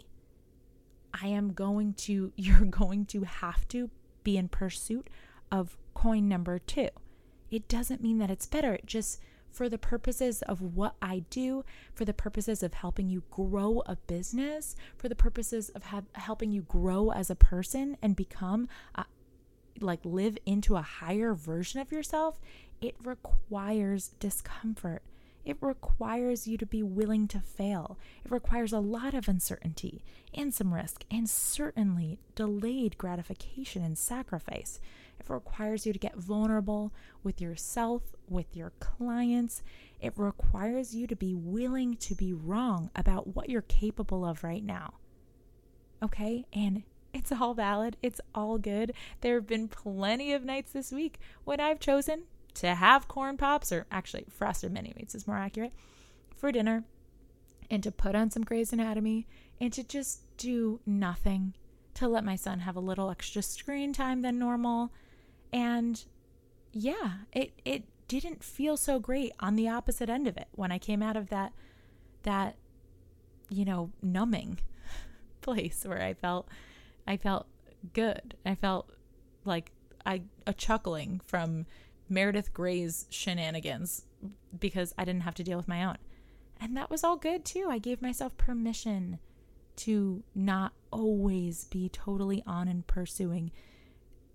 I 1.12 1.28
am 1.28 1.52
going 1.52 1.94
to, 1.94 2.32
you're 2.36 2.64
going 2.64 3.06
to 3.06 3.22
have 3.22 3.66
to 3.68 3.90
be 4.24 4.36
in 4.36 4.48
pursuit 4.48 5.08
of 5.50 5.76
coin 5.94 6.28
number 6.28 6.58
two. 6.58 6.88
It 7.50 7.68
doesn't 7.68 8.02
mean 8.02 8.18
that 8.18 8.30
it's 8.30 8.46
better. 8.46 8.74
It 8.74 8.86
just, 8.86 9.20
for 9.50 9.68
the 9.68 9.78
purposes 9.78 10.42
of 10.42 10.60
what 10.60 10.94
I 11.00 11.24
do, 11.30 11.64
for 11.94 12.04
the 12.04 12.12
purposes 12.12 12.62
of 12.62 12.74
helping 12.74 13.08
you 13.08 13.22
grow 13.30 13.82
a 13.86 13.96
business, 13.96 14.76
for 14.98 15.08
the 15.08 15.14
purposes 15.14 15.70
of 15.70 15.84
have, 15.84 16.04
helping 16.12 16.52
you 16.52 16.62
grow 16.62 17.10
as 17.10 17.30
a 17.30 17.34
person 17.34 17.96
and 18.02 18.14
become, 18.14 18.68
a, 18.94 19.06
like, 19.82 20.00
live 20.04 20.38
into 20.46 20.76
a 20.76 20.82
higher 20.82 21.34
version 21.34 21.80
of 21.80 21.92
yourself, 21.92 22.40
it 22.80 22.94
requires 23.02 24.12
discomfort. 24.20 25.02
It 25.44 25.56
requires 25.62 26.46
you 26.46 26.58
to 26.58 26.66
be 26.66 26.82
willing 26.82 27.26
to 27.28 27.40
fail. 27.40 27.98
It 28.22 28.30
requires 28.30 28.72
a 28.72 28.80
lot 28.80 29.14
of 29.14 29.28
uncertainty 29.28 30.04
and 30.34 30.52
some 30.52 30.74
risk, 30.74 31.04
and 31.10 31.28
certainly 31.28 32.18
delayed 32.34 32.98
gratification 32.98 33.82
and 33.82 33.96
sacrifice. 33.96 34.78
It 35.18 35.30
requires 35.30 35.86
you 35.86 35.94
to 35.94 35.98
get 35.98 36.16
vulnerable 36.16 36.92
with 37.22 37.40
yourself, 37.40 38.02
with 38.28 38.54
your 38.54 38.72
clients. 38.78 39.62
It 40.00 40.12
requires 40.16 40.94
you 40.94 41.06
to 41.06 41.16
be 41.16 41.34
willing 41.34 41.96
to 41.96 42.14
be 42.14 42.34
wrong 42.34 42.90
about 42.94 43.34
what 43.34 43.48
you're 43.48 43.62
capable 43.62 44.24
of 44.24 44.44
right 44.44 44.62
now. 44.62 44.94
Okay? 46.02 46.44
And 46.52 46.82
it's 47.12 47.32
all 47.32 47.54
valid. 47.54 47.96
It's 48.02 48.20
all 48.34 48.58
good. 48.58 48.92
There 49.20 49.34
have 49.34 49.46
been 49.46 49.68
plenty 49.68 50.32
of 50.32 50.44
nights 50.44 50.72
this 50.72 50.92
week 50.92 51.18
when 51.44 51.60
I've 51.60 51.80
chosen 51.80 52.24
to 52.54 52.74
have 52.74 53.08
corn 53.08 53.36
pops, 53.36 53.72
or 53.72 53.86
actually 53.90 54.26
Frosted 54.30 54.72
Mini-Wheats 54.72 55.14
is 55.14 55.26
more 55.26 55.36
accurate, 55.36 55.72
for 56.36 56.52
dinner 56.52 56.84
and 57.70 57.82
to 57.82 57.92
put 57.92 58.14
on 58.14 58.30
some 58.30 58.44
Grey's 58.44 58.72
Anatomy 58.72 59.26
and 59.60 59.72
to 59.72 59.84
just 59.84 60.22
do 60.36 60.80
nothing, 60.86 61.54
to 61.94 62.08
let 62.08 62.24
my 62.24 62.36
son 62.36 62.60
have 62.60 62.76
a 62.76 62.80
little 62.80 63.10
extra 63.10 63.42
screen 63.42 63.92
time 63.92 64.22
than 64.22 64.38
normal. 64.38 64.92
And 65.52 66.02
yeah, 66.72 67.12
it 67.32 67.52
it 67.64 67.84
didn't 68.06 68.42
feel 68.42 68.76
so 68.76 68.98
great 68.98 69.32
on 69.40 69.56
the 69.56 69.68
opposite 69.68 70.08
end 70.08 70.26
of 70.26 70.36
it 70.36 70.48
when 70.52 70.72
I 70.72 70.78
came 70.78 71.02
out 71.02 71.16
of 71.16 71.28
that 71.28 71.52
that 72.22 72.56
you 73.50 73.64
know, 73.64 73.90
numbing 74.02 74.58
place 75.40 75.84
where 75.86 76.02
I 76.02 76.14
felt 76.14 76.48
I 77.08 77.16
felt 77.16 77.46
good. 77.94 78.34
I 78.44 78.54
felt 78.54 78.90
like 79.46 79.72
I 80.04 80.22
a 80.46 80.52
chuckling 80.52 81.20
from 81.24 81.64
Meredith 82.08 82.52
Grey's 82.52 83.06
shenanigans 83.08 84.04
because 84.56 84.94
I 84.98 85.04
didn't 85.04 85.22
have 85.22 85.34
to 85.36 85.42
deal 85.42 85.56
with 85.56 85.68
my 85.68 85.84
own. 85.84 85.96
And 86.60 86.76
that 86.76 86.90
was 86.90 87.02
all 87.02 87.16
good 87.16 87.44
too. 87.44 87.68
I 87.70 87.78
gave 87.78 88.02
myself 88.02 88.36
permission 88.36 89.18
to 89.76 90.22
not 90.34 90.72
always 90.90 91.64
be 91.64 91.88
totally 91.88 92.42
on 92.46 92.68
and 92.68 92.86
pursuing 92.86 93.52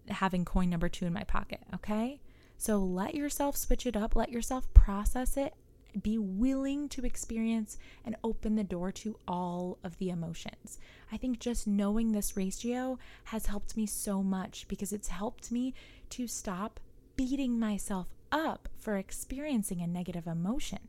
having 0.09 0.43
coin 0.43 0.69
number 0.69 0.89
2 0.89 1.05
in 1.05 1.13
my 1.13 1.23
pocket, 1.23 1.62
okay? 1.75 2.21
So 2.57 2.77
let 2.79 3.13
yourself 3.13 3.55
switch 3.55 3.86
it 3.86 3.95
up, 3.95 4.15
let 4.15 4.31
yourself 4.31 4.73
process 4.73 5.38
it 5.38 5.53
be 6.01 6.17
willing 6.17 6.89
to 6.89 7.06
experience 7.06 7.77
and 8.06 8.15
open 8.23 8.56
the 8.56 8.63
door 8.63 8.91
to 8.91 9.17
all 9.27 9.77
of 9.84 9.97
the 9.97 10.10
emotions. 10.10 10.79
I 11.12 11.17
think 11.17 11.39
just 11.39 11.67
knowing 11.67 12.12
this 12.12 12.36
ratio 12.36 12.97
has 13.25 13.45
helped 13.45 13.77
me 13.77 13.86
so 13.86 14.23
much 14.23 14.67
because 14.67 14.91
it's 14.91 15.10
helped 15.10 15.51
me 15.51 15.73
to 16.12 16.27
stop 16.27 16.79
beating 17.15 17.60
myself 17.60 18.08
up 18.32 18.69
for 18.77 18.97
experiencing 18.97 19.82
a 19.82 19.88
negative 19.88 20.27
emotion. 20.27 20.79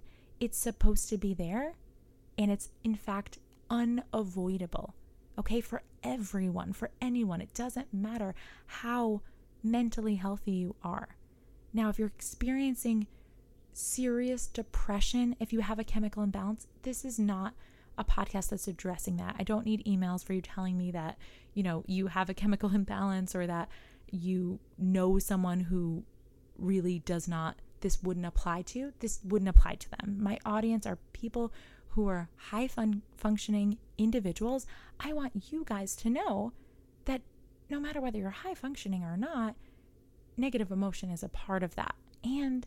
It's 0.40 0.59
supposed 0.59 1.09
to 1.11 1.19
be 1.19 1.35
there, 1.35 1.75
and 2.38 2.51
it's 2.51 2.71
in 2.83 2.95
fact 2.95 3.38
unavoidable. 3.71 4.95
Okay, 5.38 5.61
for 5.61 5.83
everyone, 6.03 6.73
for 6.73 6.90
anyone, 7.01 7.40
it 7.40 7.53
doesn't 7.55 7.93
matter 7.93 8.35
how 8.67 9.21
mentally 9.62 10.17
healthy 10.17 10.53
you 10.53 10.77
are. 10.83 11.17
Now, 11.73 11.88
if 11.88 11.99
you're 11.99 12.09
experiencing 12.09 13.09
serious 13.75 14.47
depression, 14.47 15.37
if 15.41 15.53
you 15.53 15.61
have 15.61 15.79
a 15.79 15.85
chemical 15.85 16.23
imbalance, 16.23 16.67
this 16.83 17.05
is 17.05 17.19
not 17.19 17.55
a 17.97 18.05
podcast 18.05 18.51
that's 18.51 18.69
addressing 18.69 19.17
that. 19.19 19.37
I 19.39 19.45
don't 19.45 19.67
need 19.67 19.85
emails 19.85 20.25
for 20.25 20.33
you 20.33 20.41
telling 20.41 20.77
me 20.77 20.91
that, 20.93 21.19
you 21.53 21.63
know, 21.63 21.85
you 21.87 22.09
have 22.09 22.29
a 22.29 22.35
chemical 22.35 22.71
imbalance 22.75 23.35
or 23.35 23.47
that 23.47 23.69
you 24.11 24.61
know 24.79 25.19
someone 25.19 25.61
who 25.61 26.05
really 26.57 27.01
does 27.01 27.27
not 27.27 27.57
this 27.85 28.03
wouldn't 28.03 28.25
apply 28.25 28.63
to. 28.63 28.95
This 29.01 29.21
wouldn't 29.23 29.49
apply 29.49 29.75
to 29.75 29.91
them. 29.91 30.17
My 30.19 30.39
audience 30.47 30.87
are 30.87 30.99
people 31.13 31.53
who 31.89 32.09
are 32.09 32.31
high 32.37 32.67
fun- 32.67 33.03
functioning 33.15 33.77
individuals. 33.99 34.67
I 34.99 35.13
want 35.13 35.53
you 35.53 35.65
guys 35.67 35.95
to 35.97 36.09
know 36.09 36.55
that 37.05 37.21
no 37.69 37.79
matter 37.79 38.01
whether 38.01 38.17
you're 38.17 38.31
high 38.31 38.55
functioning 38.55 39.05
or 39.05 39.19
not, 39.19 39.55
negative 40.35 40.71
emotion 40.71 41.11
is 41.11 41.23
a 41.23 41.29
part 41.29 41.63
of 41.63 41.75
that. 41.75 41.95
And 42.25 42.67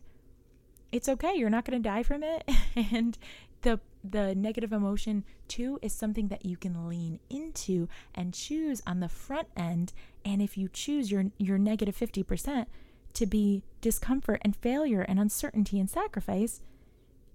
it's 0.92 1.08
okay. 1.08 1.34
You're 1.34 1.50
not 1.50 1.64
going 1.64 1.80
to 1.82 1.88
die 1.88 2.02
from 2.02 2.22
it. 2.22 2.48
and 2.92 3.18
the 3.62 3.80
the 4.04 4.34
negative 4.34 4.72
emotion 4.72 5.24
too 5.48 5.78
is 5.82 5.92
something 5.92 6.28
that 6.28 6.46
you 6.46 6.56
can 6.56 6.88
lean 6.88 7.18
into 7.28 7.88
and 8.14 8.32
choose 8.32 8.80
on 8.86 9.00
the 9.00 9.08
front 9.08 9.48
end. 9.56 9.92
And 10.24 10.40
if 10.40 10.56
you 10.56 10.68
choose 10.68 11.10
your 11.10 11.26
your 11.38 11.58
negative 11.58 11.96
50% 11.96 12.66
to 13.14 13.26
be 13.26 13.62
discomfort 13.80 14.40
and 14.42 14.54
failure 14.56 15.02
and 15.02 15.18
uncertainty 15.18 15.80
and 15.80 15.90
sacrifice, 15.90 16.60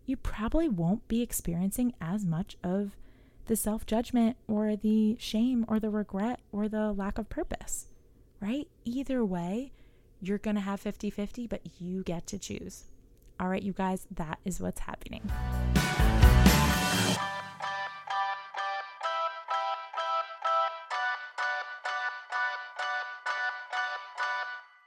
you 0.06 0.18
probably 0.18 0.70
won't 0.70 1.08
be 1.08 1.22
experiencing 1.22 1.94
as 2.00 2.26
much 2.26 2.58
of 2.63 2.96
the 3.46 3.56
self 3.56 3.86
judgment 3.86 4.38
or 4.48 4.76
the 4.76 5.18
shame 5.20 5.66
or 5.68 5.80
the 5.80 5.89
regret 5.89 6.39
or 6.52 6.68
the 6.70 6.94
lack 6.94 7.18
of 7.18 7.30
purpose, 7.30 7.88
right? 8.39 8.68
Either 8.86 9.24
way, 9.26 9.74
you're 10.22 10.38
going 10.38 10.56
to 10.56 10.62
have 10.62 10.80
50 10.80 11.10
50, 11.10 11.48
but 11.48 11.62
you 11.80 12.04
get 12.04 12.26
to 12.28 12.39
choose. 12.39 12.86
All 13.43 13.49
right, 13.49 13.62
you 13.62 13.73
guys, 13.73 14.08
that 14.15 14.39
is 14.45 14.62
what's 14.62 14.79
happening. 14.79 15.29